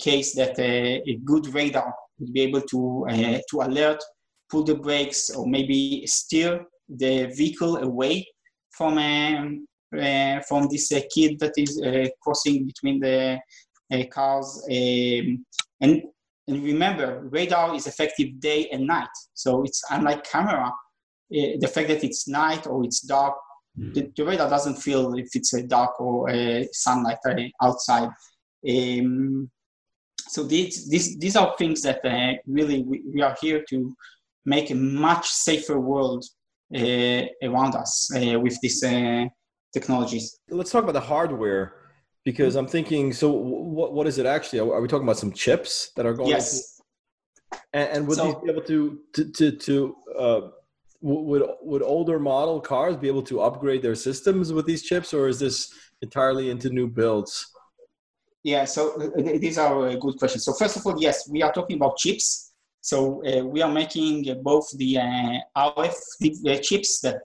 case 0.00 0.34
that 0.34 0.58
a 0.58 1.18
good 1.24 1.46
radar 1.54 1.94
would 2.18 2.32
be 2.32 2.42
able 2.42 2.62
to 2.62 3.06
uh, 3.10 3.38
to 3.50 3.60
alert, 3.62 4.02
pull 4.50 4.64
the 4.64 4.74
brakes, 4.74 5.30
or 5.30 5.46
maybe 5.46 6.06
steer 6.06 6.64
the 6.88 7.26
vehicle 7.36 7.78
away 7.78 8.26
from 8.70 8.98
um, 8.98 9.66
uh, 10.00 10.40
from 10.48 10.68
this 10.70 10.92
uh, 10.92 11.00
kid 11.14 11.38
that 11.38 11.52
is 11.56 11.80
uh, 11.80 12.08
crossing 12.20 12.66
between 12.66 13.00
the 13.00 13.38
uh, 13.92 14.02
cars. 14.10 14.66
Um, 14.70 15.44
and 15.80 16.02
and 16.46 16.62
remember, 16.62 17.26
radar 17.30 17.74
is 17.74 17.86
effective 17.86 18.38
day 18.40 18.68
and 18.70 18.86
night, 18.86 19.08
so 19.32 19.62
it's 19.62 19.82
unlike 19.90 20.24
camera. 20.24 20.66
Uh, 21.34 21.56
the 21.58 21.68
fact 21.68 21.88
that 21.88 22.04
it's 22.04 22.28
night 22.28 22.66
or 22.66 22.84
it's 22.84 23.00
dark, 23.00 23.34
the, 23.76 24.12
the, 24.16 24.24
radar 24.24 24.48
doesn't 24.48 24.76
feel 24.76 25.14
if 25.14 25.34
it's 25.34 25.52
a 25.54 25.62
dark 25.62 26.00
or 26.00 26.30
a 26.30 26.68
sunlight 26.72 27.18
outside. 27.60 28.08
Um, 28.68 29.50
so 30.28 30.44
these, 30.44 30.88
these, 30.88 31.18
these 31.18 31.34
are 31.34 31.54
things 31.58 31.82
that 31.82 32.04
uh, 32.04 32.34
really 32.46 32.82
we, 32.82 33.02
we, 33.12 33.22
are 33.22 33.36
here 33.40 33.64
to 33.70 33.96
make 34.44 34.70
a 34.70 34.74
much 34.74 35.26
safer 35.28 35.80
world 35.80 36.24
uh, 36.74 37.22
around 37.42 37.74
us 37.74 38.10
uh, 38.14 38.38
with 38.38 38.58
these 38.60 38.82
uh, 38.84 39.24
technologies. 39.72 40.38
Let's 40.50 40.70
talk 40.70 40.84
about 40.84 40.92
the 40.92 41.00
hardware 41.00 41.83
because 42.24 42.56
I'm 42.56 42.66
thinking. 42.66 43.12
So, 43.12 43.30
what 43.30 43.92
what 43.92 44.06
is 44.06 44.18
it 44.18 44.26
actually? 44.26 44.60
Are 44.60 44.80
we 44.80 44.88
talking 44.88 45.06
about 45.06 45.18
some 45.18 45.32
chips 45.32 45.90
that 45.96 46.06
are 46.06 46.14
going? 46.14 46.30
Yes. 46.30 46.76
To, 46.76 47.58
and, 47.72 47.88
and, 47.90 48.08
would 48.08 48.16
so, 48.16 48.26
these 48.26 48.34
be 48.42 48.50
able 48.50 48.62
to 48.62 48.98
to 49.12 49.30
to, 49.30 49.52
to 49.52 49.96
uh, 50.18 50.40
would 51.00 51.42
would 51.60 51.82
older 51.82 52.18
model 52.18 52.60
cars 52.60 52.96
be 52.96 53.08
able 53.08 53.22
to 53.22 53.40
upgrade 53.40 53.82
their 53.82 53.94
systems 53.94 54.52
with 54.52 54.66
these 54.66 54.82
chips, 54.82 55.12
or 55.12 55.28
is 55.28 55.38
this 55.38 55.72
entirely 56.02 56.50
into 56.50 56.70
new 56.70 56.88
builds? 56.88 57.54
Yeah, 58.42 58.66
so 58.66 59.00
uh, 59.00 59.38
these 59.38 59.56
are 59.58 59.96
good 59.96 60.18
questions. 60.18 60.44
So 60.44 60.52
first 60.52 60.76
of 60.76 60.86
all, 60.86 61.00
yes, 61.00 61.28
we 61.28 61.42
are 61.42 61.52
talking 61.52 61.76
about 61.76 61.96
chips. 61.96 62.52
So 62.82 63.24
uh, 63.26 63.42
we 63.42 63.62
are 63.62 63.72
making 63.72 64.28
uh, 64.28 64.34
both 64.34 64.70
the 64.76 64.98
uh, 64.98 65.38
RF 65.56 66.62
chips 66.62 67.00
that, 67.00 67.22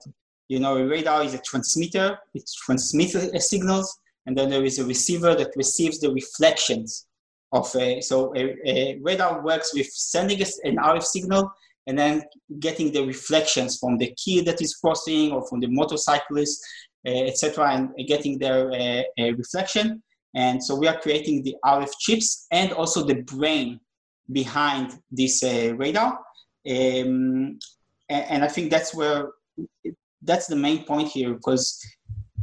you 0.48 0.58
know, 0.58 0.78
a 0.78 0.86
radar 0.86 1.22
is 1.22 1.34
a 1.34 1.38
transmitter, 1.38 2.18
it 2.32 2.50
transmits 2.64 3.14
signals, 3.46 3.99
and 4.26 4.36
then 4.36 4.50
there 4.50 4.64
is 4.64 4.78
a 4.78 4.84
receiver 4.84 5.34
that 5.34 5.56
receives 5.56 5.98
the 6.00 6.10
reflections 6.10 7.06
of, 7.52 7.74
a, 7.76 8.00
so 8.00 8.32
a, 8.36 8.56
a, 8.64 8.98
radar 9.02 9.42
works 9.42 9.74
with 9.74 9.86
sending 9.86 10.40
an 10.40 10.76
RF 10.76 11.02
signal 11.02 11.52
and 11.86 11.98
then 11.98 12.22
getting 12.60 12.92
the 12.92 13.04
reflections 13.04 13.78
from 13.78 13.98
the 13.98 14.14
kid 14.22 14.46
that 14.46 14.60
is 14.60 14.76
crossing 14.76 15.32
or 15.32 15.46
from 15.48 15.60
the 15.60 15.66
motorcyclist, 15.66 16.62
uh, 17.06 17.10
etc., 17.10 17.70
and 17.70 17.90
getting 18.06 18.38
their 18.38 19.04
reflection 19.18 20.02
and 20.34 20.62
so 20.62 20.74
we 20.74 20.86
are 20.86 20.98
creating 21.00 21.42
the 21.42 21.56
RF 21.64 21.90
chips 21.98 22.46
and 22.50 22.72
also 22.72 23.04
the 23.04 23.22
brain 23.22 23.80
behind 24.30 24.98
this 25.10 25.42
uh, 25.42 25.74
radar. 25.76 26.18
Um, 26.68 27.58
and, 28.08 28.24
and, 28.28 28.44
I 28.44 28.48
think 28.48 28.70
that's 28.70 28.94
where 28.94 29.30
that's 30.22 30.46
the 30.46 30.56
main 30.56 30.84
point 30.84 31.08
here 31.08 31.32
because 31.34 31.82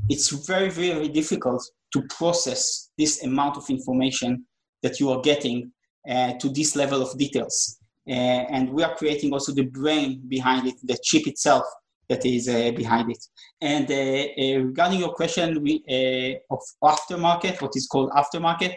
it's 0.09 0.29
very, 0.47 0.69
very 0.69 1.07
difficult 1.07 1.63
to 1.93 2.01
process 2.03 2.89
this 2.97 3.23
amount 3.23 3.57
of 3.57 3.69
information 3.69 4.45
that 4.83 4.99
you 4.99 5.09
are 5.09 5.21
getting 5.21 5.71
uh, 6.09 6.33
to 6.33 6.49
this 6.49 6.75
level 6.75 7.01
of 7.01 7.17
details. 7.17 7.77
Uh, 8.07 8.11
and 8.11 8.69
we 8.69 8.83
are 8.83 8.95
creating 8.95 9.33
also 9.33 9.53
the 9.53 9.65
brain 9.65 10.21
behind 10.27 10.67
it, 10.67 10.75
the 10.83 10.97
chip 11.03 11.27
itself, 11.27 11.63
that 12.07 12.25
is 12.25 12.47
uh, 12.47 12.71
behind 12.71 13.11
it. 13.11 13.21
And 13.59 13.89
uh, 13.91 13.95
uh, 13.95 14.63
regarding 14.65 14.99
your 14.99 15.13
question 15.13 15.61
we, 15.61 15.83
of 16.49 16.59
aftermarket, 16.81 17.61
what 17.61 17.73
is 17.75 17.87
called 17.87 18.11
aftermarket, 18.11 18.75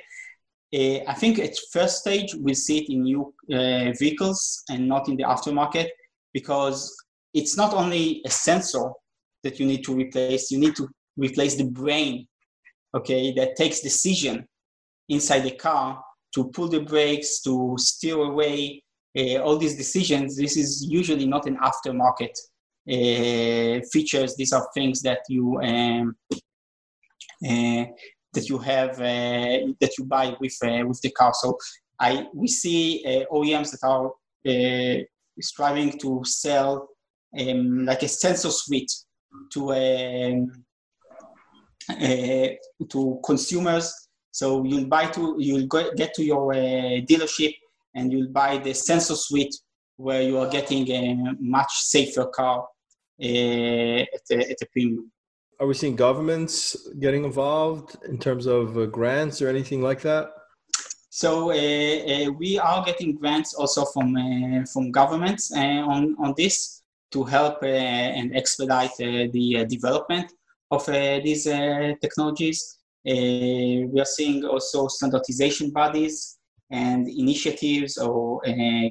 I 0.73 1.15
think 1.15 1.39
at 1.39 1.55
first 1.73 1.99
stage 1.99 2.35
we 2.35 2.55
see 2.55 2.79
it 2.79 2.93
in 2.93 3.03
new 3.03 3.35
vehicles 3.99 4.63
and 4.69 4.89
not 4.89 5.09
in 5.09 5.17
the 5.17 5.25
aftermarket 5.25 5.89
because 6.33 6.93
it's 7.35 7.57
not 7.57 7.75
only 7.75 8.23
a 8.25 8.31
sensor 8.31 8.91
that 9.43 9.59
you 9.59 9.67
need 9.67 9.85
to 9.85 9.95
replace, 9.95 10.51
you 10.51 10.59
need 10.59 10.77
to 10.77 10.89
replace 11.21 11.57
the 11.57 11.65
brain, 11.65 12.27
okay, 12.95 13.33
that 13.35 13.57
takes 13.57 13.81
decision 13.81 14.47
inside 15.09 15.41
the 15.41 15.53
car 15.53 16.03
to 16.35 16.51
pull 16.51 16.69
the 16.69 16.81
brakes, 16.81 17.41
to 17.43 17.75
steer 17.79 18.17
away, 18.17 18.83
uh, 19.19 19.39
all 19.39 19.59
these 19.59 19.77
decisions. 19.77 20.37
This 20.37 20.57
is 20.57 20.87
usually 20.89 21.27
not 21.27 21.47
an 21.47 21.59
aftermarket 21.59 22.35
uh, 22.89 23.81
features. 23.93 24.37
These 24.37 24.53
are 24.53 24.67
things 24.73 25.03
that 25.03 25.21
you 25.29 25.61
um, 25.61 26.17
uh, 27.45 27.85
that 28.33 28.49
you 28.49 28.59
have 28.59 29.01
uh, 29.01 29.73
that 29.81 29.93
you 29.99 30.05
buy 30.05 30.37
with 30.41 30.57
with 30.63 31.01
the 31.01 31.11
car. 31.11 31.33
So 31.35 31.59
I 31.99 32.27
we 32.33 32.49
see 32.49 33.05
OEMs 33.33 33.73
that 33.73 33.85
are 33.87 34.13
striving 35.41 35.99
to 35.99 36.23
sell 36.25 36.89
um, 37.39 37.85
like 37.85 38.03
a 38.03 38.09
sensor 38.09 38.51
suite 38.51 38.93
to 39.53 39.73
um, 39.73 39.77
uh, 39.77 40.70
to 41.89 43.21
consumers. 43.25 43.93
So 44.33 44.65
you'll 44.65 44.87
buy 44.87 45.07
to 45.07 45.37
you'll 45.39 45.67
go, 45.67 45.93
get 45.95 46.15
to 46.15 46.25
your 46.25 46.53
uh, 46.53 47.03
dealership 47.09 47.55
and 47.95 48.13
you'll 48.13 48.29
buy 48.29 48.59
the 48.59 48.73
sensor 48.73 49.17
suite 49.17 49.55
where 49.97 50.23
you 50.23 50.39
are 50.39 50.49
getting 50.49 50.89
a 50.91 51.35
much 51.41 51.73
safer 51.73 52.27
car 52.27 52.67
uh, 53.23 53.25
at, 53.25 54.25
a, 54.31 54.51
at 54.51 54.63
a 54.63 54.67
premium. 54.73 55.11
Are 55.59 55.67
we 55.67 55.75
seeing 55.75 55.95
governments 55.95 56.89
getting 57.01 57.25
involved 57.25 57.97
in 58.09 58.19
terms 58.19 58.47
of 58.47 58.79
uh, 58.79 58.87
grants 58.87 59.43
or 59.43 59.49
anything 59.49 59.83
like 59.83 60.01
that? 60.03 60.31
So 61.11 61.51
uh, 61.51 61.55
uh, 61.55 62.31
we 62.39 62.59
are 62.59 62.83
getting 62.85 63.17
grants 63.17 63.53
also 63.53 63.85
from 63.85 64.17
uh, 64.17 64.65
from 64.73 64.91
governments 64.91 65.53
uh, 65.55 65.83
on 65.95 66.17
on 66.19 66.35
this 66.37 66.83
to 67.11 67.25
help 67.25 67.63
and 67.65 68.35
expedite 68.35 68.97
the 68.97 69.67
development 69.69 70.33
of 70.71 70.87
these 70.87 71.45
technologies. 72.01 72.79
we 73.05 74.01
are 74.01 74.13
seeing 74.17 74.45
also 74.45 74.89
standardization 74.89 75.71
bodies 75.71 76.39
and 76.71 77.09
initiatives 77.09 77.99
or 77.99 78.41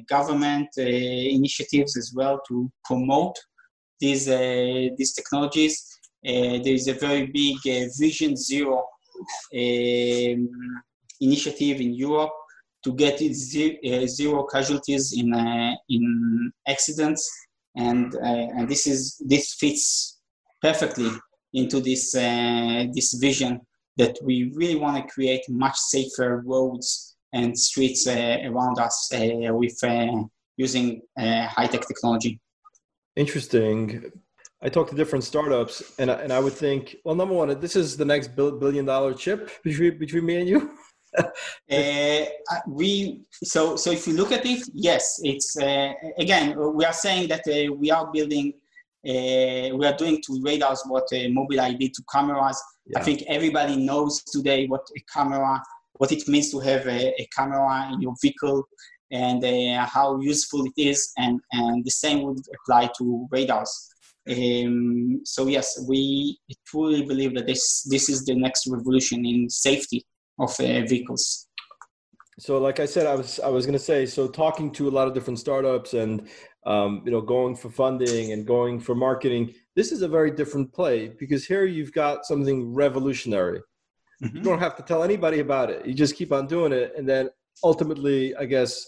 government 0.08 0.68
initiatives 0.76 1.96
as 1.96 2.12
well 2.14 2.40
to 2.48 2.70
promote 2.84 3.36
these 4.00 4.28
uh, 4.28 4.88
these 4.96 5.12
technologies. 5.12 5.86
Uh, 6.26 6.58
there 6.64 6.74
is 6.74 6.88
a 6.88 6.94
very 6.94 7.26
big 7.26 7.56
uh, 7.66 7.86
Vision 7.98 8.36
Zero 8.36 8.84
um, 9.54 10.48
initiative 11.20 11.80
in 11.80 11.94
Europe 11.94 12.32
to 12.82 12.94
get 12.94 13.18
zero 13.18 14.46
casualties 14.46 15.12
in 15.12 15.28
in 15.88 16.52
accidents, 16.66 17.30
and 17.76 18.14
and 18.14 18.68
this 18.68 18.86
is 18.86 19.22
this 19.26 19.54
fits 19.54 20.18
perfectly 20.62 21.10
into 21.54 21.80
this 21.80 22.12
this 22.12 23.14
vision 23.14 23.60
that 23.96 24.16
we 24.22 24.50
really 24.54 24.76
want 24.76 24.96
to 24.96 25.12
create 25.12 25.42
much 25.48 25.76
safer 25.76 26.42
roads 26.46 27.16
and 27.32 27.58
streets 27.58 28.06
uh, 28.06 28.38
around 28.44 28.78
us 28.78 29.10
uh, 29.14 29.52
with 29.54 29.76
uh, 29.84 30.22
using 30.56 31.00
high-tech 31.18 31.86
technology. 31.86 32.40
Interesting. 33.16 34.10
I 34.62 34.68
talk 34.68 34.90
to 34.90 34.94
different 34.94 35.24
startups, 35.24 35.94
and 35.98 36.10
I, 36.10 36.14
and 36.14 36.32
I 36.32 36.38
would 36.38 36.52
think, 36.52 36.96
well, 37.04 37.14
number 37.14 37.34
one, 37.34 37.58
this 37.60 37.76
is 37.76 37.96
the 37.96 38.04
next 38.04 38.36
billion 38.36 38.84
dollar 38.84 39.14
chip 39.14 39.50
between 39.64 39.98
between 39.98 40.26
me 40.26 40.36
and 40.40 40.48
you. 40.48 40.70
uh, 41.18 42.24
we 42.68 43.22
so 43.42 43.76
so 43.76 43.90
if 43.90 44.06
you 44.06 44.14
look 44.14 44.32
at 44.32 44.44
it, 44.44 44.62
yes, 44.74 45.20
it's 45.24 45.56
uh, 45.56 45.92
again 46.18 46.54
we 46.74 46.84
are 46.84 46.92
saying 46.92 47.28
that 47.28 47.42
uh, 47.48 47.72
we 47.72 47.90
are 47.90 48.10
building, 48.12 48.52
uh, 49.06 49.74
we 49.76 49.86
are 49.86 49.96
doing 49.96 50.20
to 50.26 50.40
radars 50.42 50.82
what 50.86 51.04
uh, 51.12 51.16
Mobileye 51.16 51.78
did 51.78 51.94
to 51.94 52.02
cameras. 52.12 52.62
Yeah. 52.86 52.98
I 52.98 53.02
think 53.02 53.22
everybody 53.28 53.76
knows 53.76 54.22
today 54.24 54.66
what 54.66 54.86
a 54.96 55.00
camera, 55.12 55.62
what 55.94 56.12
it 56.12 56.28
means 56.28 56.50
to 56.50 56.58
have 56.60 56.86
a, 56.86 57.20
a 57.20 57.28
camera 57.34 57.90
in 57.92 58.02
your 58.02 58.14
vehicle, 58.20 58.64
and 59.10 59.42
uh, 59.42 59.86
how 59.86 60.20
useful 60.20 60.66
it 60.66 60.74
is, 60.76 61.12
and 61.16 61.40
and 61.52 61.84
the 61.84 61.90
same 61.90 62.22
would 62.22 62.44
apply 62.60 62.90
to 62.98 63.26
radars. 63.30 63.88
Um, 64.28 65.22
so 65.24 65.46
yes, 65.46 65.82
we 65.88 66.38
truly 66.66 67.02
believe 67.02 67.34
that 67.36 67.46
this 67.46 67.82
this 67.88 68.08
is 68.10 68.24
the 68.26 68.34
next 68.34 68.66
revolution 68.66 69.24
in 69.24 69.48
safety 69.48 70.04
of 70.38 70.50
uh, 70.60 70.84
vehicles. 70.86 71.48
So, 72.38 72.58
like 72.58 72.80
I 72.80 72.86
said, 72.86 73.06
I 73.06 73.14
was 73.14 73.40
I 73.40 73.48
was 73.48 73.66
going 73.66 73.78
to 73.78 73.84
say, 73.84 74.06
so 74.06 74.26
talking 74.26 74.70
to 74.72 74.88
a 74.88 74.90
lot 74.90 75.06
of 75.06 75.14
different 75.14 75.38
startups 75.38 75.94
and 75.94 76.28
um, 76.66 77.02
you 77.04 77.10
know 77.10 77.20
going 77.20 77.56
for 77.56 77.70
funding 77.70 78.32
and 78.32 78.46
going 78.46 78.80
for 78.80 78.94
marketing, 78.94 79.54
this 79.76 79.92
is 79.92 80.02
a 80.02 80.08
very 80.08 80.30
different 80.30 80.72
play 80.72 81.08
because 81.08 81.44
here 81.44 81.64
you've 81.64 81.92
got 81.92 82.24
something 82.24 82.74
revolutionary. 82.74 83.60
Mm-hmm. 84.22 84.36
You 84.36 84.42
don't 84.42 84.58
have 84.58 84.76
to 84.76 84.82
tell 84.82 85.02
anybody 85.02 85.40
about 85.40 85.70
it. 85.70 85.86
You 85.86 85.94
just 85.94 86.16
keep 86.16 86.32
on 86.32 86.46
doing 86.46 86.72
it, 86.72 86.92
and 86.96 87.08
then 87.08 87.30
ultimately, 87.64 88.36
I 88.36 88.44
guess 88.44 88.84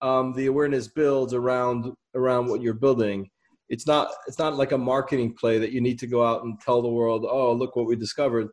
um, 0.00 0.32
the 0.34 0.46
awareness 0.46 0.88
builds 0.88 1.34
around 1.34 1.92
around 2.14 2.48
what 2.48 2.62
you're 2.62 2.74
building. 2.74 3.28
It's 3.68 3.86
not 3.86 4.10
it's 4.26 4.38
not 4.38 4.56
like 4.56 4.72
a 4.72 4.78
marketing 4.78 5.34
play 5.34 5.58
that 5.58 5.72
you 5.72 5.80
need 5.80 5.98
to 6.00 6.06
go 6.06 6.24
out 6.24 6.44
and 6.44 6.58
tell 6.60 6.82
the 6.82 6.88
world, 6.88 7.26
oh, 7.28 7.52
look 7.52 7.76
what 7.76 7.86
we 7.86 7.96
discovered 7.96 8.48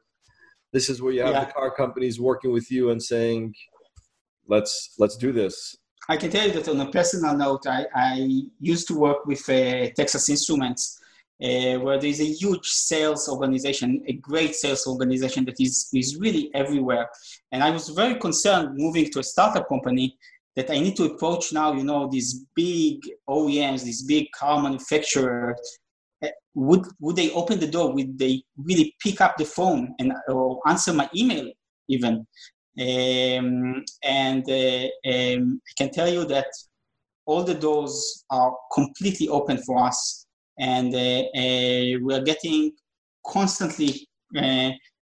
this 0.73 0.89
is 0.89 1.01
where 1.01 1.13
you 1.13 1.21
have 1.21 1.33
yeah. 1.33 1.45
the 1.45 1.51
car 1.51 1.71
companies 1.71 2.19
working 2.19 2.51
with 2.51 2.69
you 2.71 2.91
and 2.91 3.01
saying 3.01 3.53
let's 4.47 4.93
let's 4.97 5.17
do 5.17 5.31
this 5.31 5.75
i 6.09 6.17
can 6.17 6.29
tell 6.29 6.47
you 6.47 6.53
that 6.53 6.67
on 6.67 6.79
a 6.81 6.91
personal 6.91 7.35
note 7.35 7.65
i, 7.67 7.85
I 7.95 8.41
used 8.59 8.87
to 8.89 8.97
work 8.97 9.25
with 9.25 9.47
uh, 9.49 9.89
texas 9.95 10.29
instruments 10.29 10.99
uh, 11.43 11.77
where 11.79 11.99
there's 11.99 12.19
a 12.19 12.25
huge 12.25 12.67
sales 12.67 13.29
organization, 13.29 14.01
a 14.07 14.13
great 14.13 14.55
sales 14.55 14.87
organization 14.87 15.45
that 15.45 15.59
is, 15.59 15.87
is 15.93 16.17
really 16.17 16.49
everywhere. 16.55 17.07
And 17.51 17.63
I 17.63 17.69
was 17.69 17.89
very 17.89 18.15
concerned 18.15 18.75
moving 18.75 19.11
to 19.11 19.19
a 19.19 19.23
startup 19.23 19.69
company 19.69 20.17
that 20.55 20.71
I 20.71 20.79
need 20.79 20.95
to 20.95 21.03
approach 21.03 21.53
now, 21.53 21.73
you 21.73 21.83
know, 21.83 22.09
these 22.11 22.43
big 22.55 23.01
OEMs, 23.29 23.83
these 23.83 24.01
big 24.01 24.31
car 24.31 24.59
manufacturers 24.63 25.59
would 26.57 26.87
would 26.99 27.15
they 27.15 27.31
open 27.31 27.59
the 27.59 27.67
door? 27.67 27.93
Would 27.93 28.17
they 28.17 28.41
really 28.57 28.95
pick 28.99 29.21
up 29.21 29.37
the 29.37 29.45
phone 29.45 29.93
and 29.99 30.11
or 30.27 30.59
answer 30.67 30.91
my 30.91 31.07
email 31.15 31.51
even? 31.87 32.25
Um, 32.79 33.83
and 34.03 34.43
uh, 34.49 34.87
um, 35.09 35.61
I 35.67 35.73
can 35.77 35.89
tell 35.91 36.07
you 36.07 36.25
that 36.25 36.47
all 37.25 37.43
the 37.43 37.55
doors 37.55 38.23
are 38.29 38.55
completely 38.73 39.27
open 39.29 39.57
for 39.57 39.83
us, 39.83 40.25
and 40.59 40.93
uh, 40.93 40.97
uh, 40.97 41.99
we 42.03 42.13
are 42.13 42.23
getting 42.23 42.71
constantly 43.25 44.07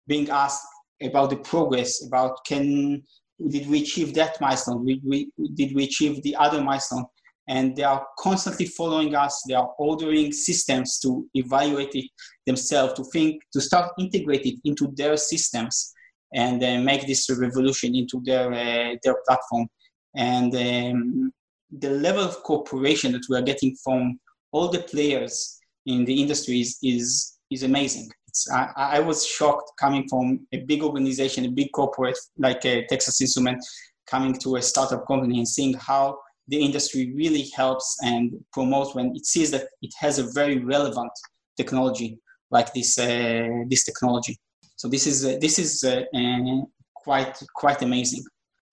being 0.08 0.30
asked 0.30 0.66
about 1.02 1.30
the 1.30 1.38
progress, 1.38 2.06
about 2.06 2.44
can 2.46 3.02
did 3.50 3.68
we 3.68 3.82
achieve 3.82 4.14
that 4.14 4.40
milestone? 4.40 4.86
Did 4.86 5.02
we, 5.04 5.30
did 5.56 5.76
we 5.76 5.86
achieve 5.86 6.22
the 6.24 6.36
other 6.36 6.62
milestone? 6.62 7.06
and 7.48 7.76
they 7.76 7.84
are 7.84 8.06
constantly 8.20 8.66
following 8.66 9.16
us. 9.16 9.44
They 9.48 9.54
are 9.54 9.70
ordering 9.78 10.32
systems 10.32 11.00
to 11.00 11.28
evaluate 11.34 11.94
it 11.94 12.10
themselves, 12.46 12.94
to 12.94 13.04
think, 13.12 13.42
to 13.52 13.62
start 13.62 13.92
integrate 14.00 14.46
it 14.46 14.60
into 14.64 14.94
their 14.96 15.18
systems, 15.18 15.94
and 16.34 16.64
uh, 16.64 16.80
make 16.80 17.06
this 17.06 17.30
revolution 17.30 17.96
into 17.96 18.22
their 18.24 18.52
uh, 18.52 18.96
their 19.04 19.16
platform. 19.26 19.68
And 20.16 20.54
um, 20.56 21.32
the 21.72 21.90
level 21.90 22.24
of 22.24 22.44
cooperation 22.44 23.14
that 23.14 23.26
we 23.30 23.38
are 23.38 23.42
getting 23.42 23.76
from 23.84 24.20
all 24.52 24.70
the 24.70 24.80
players 24.80 25.60
in 25.86 26.06
the 26.06 26.22
industries 26.22 26.78
is 26.84 27.38
is 27.52 27.64
amazing. 27.64 28.10
I, 28.52 28.98
I, 28.98 29.00
was 29.00 29.28
shocked 29.28 29.74
coming 29.80 30.08
from 30.10 30.48
a 30.52 30.58
big 30.62 30.82
organization, 30.82 31.46
a 31.46 31.52
big 31.52 31.72
corporate 31.72 32.18
like 32.40 32.66
uh, 32.66 32.82
Texas 32.90 33.22
Instrument, 33.22 33.64
coming 34.08 34.34
to 34.40 34.56
a 34.56 34.62
startup 34.62 35.06
company 35.06 35.38
and 35.38 35.48
seeing 35.48 35.76
how 35.76 36.18
the 36.48 36.58
industry 36.58 37.14
really 37.16 37.52
helps 37.56 37.98
and 38.04 38.34
promotes 38.52 38.96
when 38.96 39.16
it 39.16 39.26
sees 39.28 39.52
that 39.52 39.68
it 39.84 39.94
has 40.00 40.18
a 40.18 40.32
very 40.34 40.58
relevant 40.58 41.12
technology 41.58 42.20
like 42.50 42.74
this 42.74 42.98
uh, 42.98 43.48
this 43.70 43.84
technology. 43.84 44.38
So 44.84 44.90
this 44.90 45.08
is 45.08 45.24
uh, 45.24 45.38
this 45.40 45.60
is 45.60 45.82
uh, 45.86 46.04
uh 46.14 46.62
quite 46.94 47.42
quite 47.56 47.82
amazing. 47.82 48.22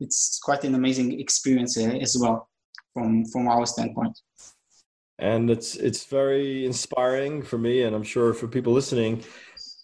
It's 0.00 0.40
quite 0.42 0.64
an 0.64 0.74
amazing 0.74 1.20
experience 1.20 1.76
as 1.76 2.16
well 2.18 2.48
from 2.92 3.24
from 3.26 3.46
our 3.46 3.64
standpoint. 3.64 4.18
And 5.20 5.48
it's 5.48 5.76
it's 5.76 6.06
very 6.06 6.66
inspiring 6.66 7.44
for 7.44 7.58
me, 7.58 7.84
and 7.84 7.94
I'm 7.94 8.02
sure 8.02 8.34
for 8.34 8.48
people 8.48 8.72
listening, 8.72 9.22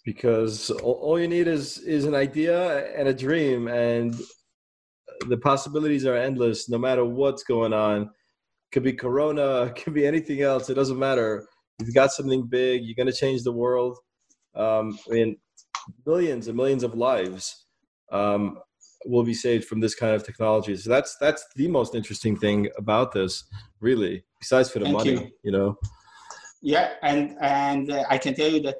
because 0.03 0.69
all, 0.69 0.99
all 1.05 1.17
you 1.17 1.29
need 1.29 1.47
is 1.47 1.77
is 1.77 2.03
an 2.03 2.13
idea 2.13 2.93
and 2.97 3.07
a 3.07 3.13
dream, 3.13 3.69
and 3.69 4.13
the 5.29 5.37
possibilities 5.37 6.05
are 6.05 6.17
endless 6.17 6.67
no 6.67 6.77
matter 6.77 7.05
what's 7.05 7.43
going 7.43 7.71
on 7.71 8.09
could 8.73 8.83
be 8.83 8.91
corona 8.91 9.73
could 9.77 9.93
be 9.93 10.05
anything 10.05 10.41
else 10.41 10.69
it 10.69 10.75
doesn't 10.75 10.99
matter 10.99 11.47
you've 11.79 11.95
got 11.95 12.11
something 12.11 12.45
big 12.45 12.83
you're 12.83 13.01
going 13.01 13.11
to 13.11 13.21
change 13.25 13.41
the 13.41 13.51
world 13.51 13.97
um, 14.53 14.99
i 15.09 15.13
mean 15.15 15.35
millions 16.05 16.47
and 16.47 16.57
millions 16.57 16.83
of 16.83 16.95
lives 16.95 17.65
um, 18.11 18.59
will 19.05 19.23
be 19.23 19.33
saved 19.33 19.65
from 19.65 19.79
this 19.79 19.95
kind 19.95 20.15
of 20.15 20.23
technology 20.23 20.75
so 20.75 20.89
that's 20.89 21.17
that's 21.17 21.45
the 21.55 21.67
most 21.67 21.95
interesting 21.95 22.35
thing 22.37 22.67
about 22.77 23.11
this 23.11 23.45
really 23.79 24.23
besides 24.39 24.69
for 24.69 24.79
the 24.79 24.85
Thank 24.85 24.97
money 24.97 25.11
you. 25.11 25.31
you 25.43 25.51
know 25.51 25.77
yeah 26.61 26.93
and 27.03 27.37
and 27.41 27.91
uh, 27.91 28.03
i 28.09 28.17
can 28.17 28.33
tell 28.33 28.51
you 28.51 28.61
that 28.61 28.79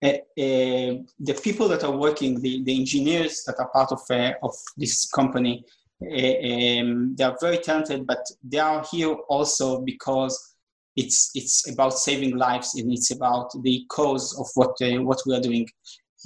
uh, 0.00 0.08
uh, 0.10 0.94
the 1.18 1.40
people 1.42 1.66
that 1.68 1.82
are 1.82 1.96
working, 1.96 2.40
the, 2.40 2.62
the 2.62 2.78
engineers 2.78 3.42
that 3.44 3.56
are 3.58 3.68
part 3.70 3.90
of, 3.90 4.00
uh, 4.10 4.32
of 4.44 4.54
this 4.76 5.10
company, 5.10 5.64
um, 6.02 7.16
they 7.16 7.24
are 7.24 7.36
very 7.40 7.58
talented, 7.58 8.06
but 8.06 8.24
they 8.44 8.60
are 8.60 8.84
here 8.92 9.12
also 9.28 9.80
because 9.80 10.54
it's, 10.94 11.32
it's 11.34 11.68
about 11.72 11.98
saving 11.98 12.36
lives 12.36 12.76
and 12.76 12.92
it's 12.92 13.10
about 13.10 13.50
the 13.62 13.84
cause 13.88 14.38
of 14.38 14.46
what, 14.54 14.76
what 15.04 15.20
we 15.26 15.34
are 15.34 15.40
doing. 15.40 15.66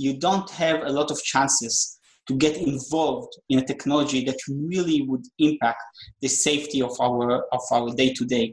You 0.04 0.12
don't 0.26 0.50
have 0.50 0.78
a 0.90 0.92
lot 0.98 1.08
of 1.14 1.18
chances 1.32 1.98
to 2.28 2.32
get 2.44 2.56
involved 2.56 3.32
in 3.48 3.56
a 3.58 3.66
technology 3.72 4.20
that 4.28 4.38
really 4.48 4.98
would 5.08 5.24
impact 5.38 5.82
the 6.22 6.28
safety 6.28 6.80
of 6.88 6.94
our 7.06 7.24
of 7.56 7.62
our 7.76 7.88
day 8.00 8.10
to 8.18 8.24
day 8.36 8.46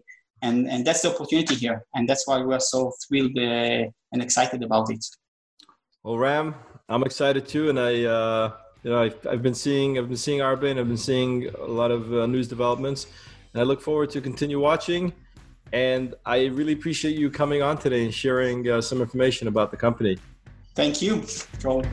and 0.46 0.58
and 0.72 0.80
that's 0.86 1.02
the 1.04 1.10
opportunity 1.14 1.56
here 1.64 1.78
and 1.96 2.04
that's 2.10 2.26
why 2.28 2.38
we're 2.48 2.66
so 2.76 2.92
thrilled 3.02 3.38
uh, 3.38 3.84
and 4.12 4.22
excited 4.22 4.64
about 4.64 4.90
it. 4.90 5.06
Well, 6.04 6.18
Ram, 6.18 6.56
I'm 6.88 7.04
excited 7.04 7.48
too, 7.48 7.70
and 7.70 7.80
I, 7.80 8.04
uh, 8.06 8.54
you 8.84 8.92
know, 8.92 9.02
I've, 9.04 9.28
I've, 9.28 9.44
been 9.44 9.54
seeing, 9.54 9.98
I've 9.98 10.08
been 10.08 10.18
seeing 10.18 10.40
Arben, 10.40 10.80
I've 10.80 10.88
been 10.88 10.98
seeing 10.98 11.50
a 11.50 11.66
lot 11.66 11.92
of 11.92 12.14
uh, 12.14 12.26
news 12.26 12.48
developments, 12.48 13.08
and 13.54 13.62
I 13.62 13.66
look 13.66 13.82
forward 13.82 14.10
to 14.12 14.22
continue 14.22 14.60
watching. 14.60 15.14
And 15.72 16.16
I 16.26 16.46
really 16.46 16.74
appreciate 16.74 17.16
you 17.16 17.30
coming 17.30 17.62
on 17.62 17.78
today 17.78 18.04
and 18.04 18.14
sharing 18.14 18.68
uh, 18.68 18.82
some 18.82 19.02
information 19.02 19.48
about 19.48 19.70
the 19.70 19.78
company. 19.78 20.18
Thank 20.80 21.02
you, 21.02 21.26
Joel. 21.60 21.84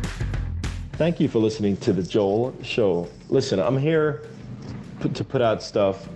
Thank 0.93 1.19
you 1.19 1.27
for 1.27 1.41
listening 1.41 1.77
to 1.79 1.93
the 1.93 2.05
Joel 2.05 2.57
Show. 2.63 3.09
Listen, 3.29 3.59
I'm 3.59 3.77
here 3.77 4.29
to 5.01 5.25
put 5.25 5.43
out 5.43 5.61
stuff 5.61 6.09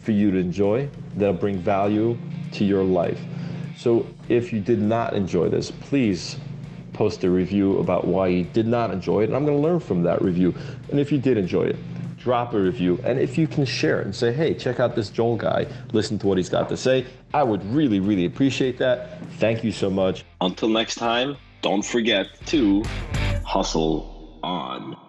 for 0.00 0.10
you 0.10 0.32
to 0.32 0.38
enjoy 0.38 0.88
that'll 1.14 1.34
bring 1.34 1.56
value 1.58 2.18
to 2.50 2.64
your 2.64 2.82
life. 2.82 3.20
So 3.76 4.08
if 4.28 4.52
you 4.52 4.58
did 4.58 4.80
not 4.80 5.12
enjoy 5.12 5.50
this, 5.50 5.70
please 5.70 6.36
post 6.94 7.22
a 7.22 7.30
review 7.30 7.78
about 7.78 8.08
why 8.08 8.26
you 8.26 8.42
did 8.42 8.66
not 8.66 8.90
enjoy 8.90 9.20
it, 9.20 9.26
and 9.26 9.36
I'm 9.36 9.46
going 9.46 9.58
to 9.58 9.62
learn 9.62 9.78
from 9.78 10.02
that 10.02 10.20
review. 10.20 10.52
And 10.90 10.98
if 10.98 11.12
you 11.12 11.18
did 11.18 11.38
enjoy 11.38 11.62
it, 11.62 11.76
drop 12.18 12.54
a 12.54 12.60
review. 12.60 12.98
And 13.04 13.20
if 13.20 13.38
you 13.38 13.46
can 13.46 13.64
share 13.64 14.00
it 14.00 14.04
and 14.04 14.12
say, 14.12 14.32
hey, 14.32 14.52
check 14.52 14.80
out 14.80 14.96
this 14.96 15.10
Joel 15.10 15.36
guy, 15.36 15.68
listen 15.92 16.18
to 16.18 16.26
what 16.26 16.38
he's 16.38 16.48
got 16.48 16.68
to 16.70 16.76
say, 16.76 17.06
I 17.32 17.44
would 17.44 17.64
really, 17.66 18.00
really 18.00 18.24
appreciate 18.24 18.78
that. 18.78 19.24
Thank 19.34 19.62
you 19.62 19.70
so 19.70 19.88
much. 19.88 20.24
Until 20.40 20.68
next 20.68 20.96
time, 20.96 21.36
don't 21.62 21.82
forget 21.84 22.26
to 22.46 22.82
hustle 23.44 24.38
on. 24.42 25.05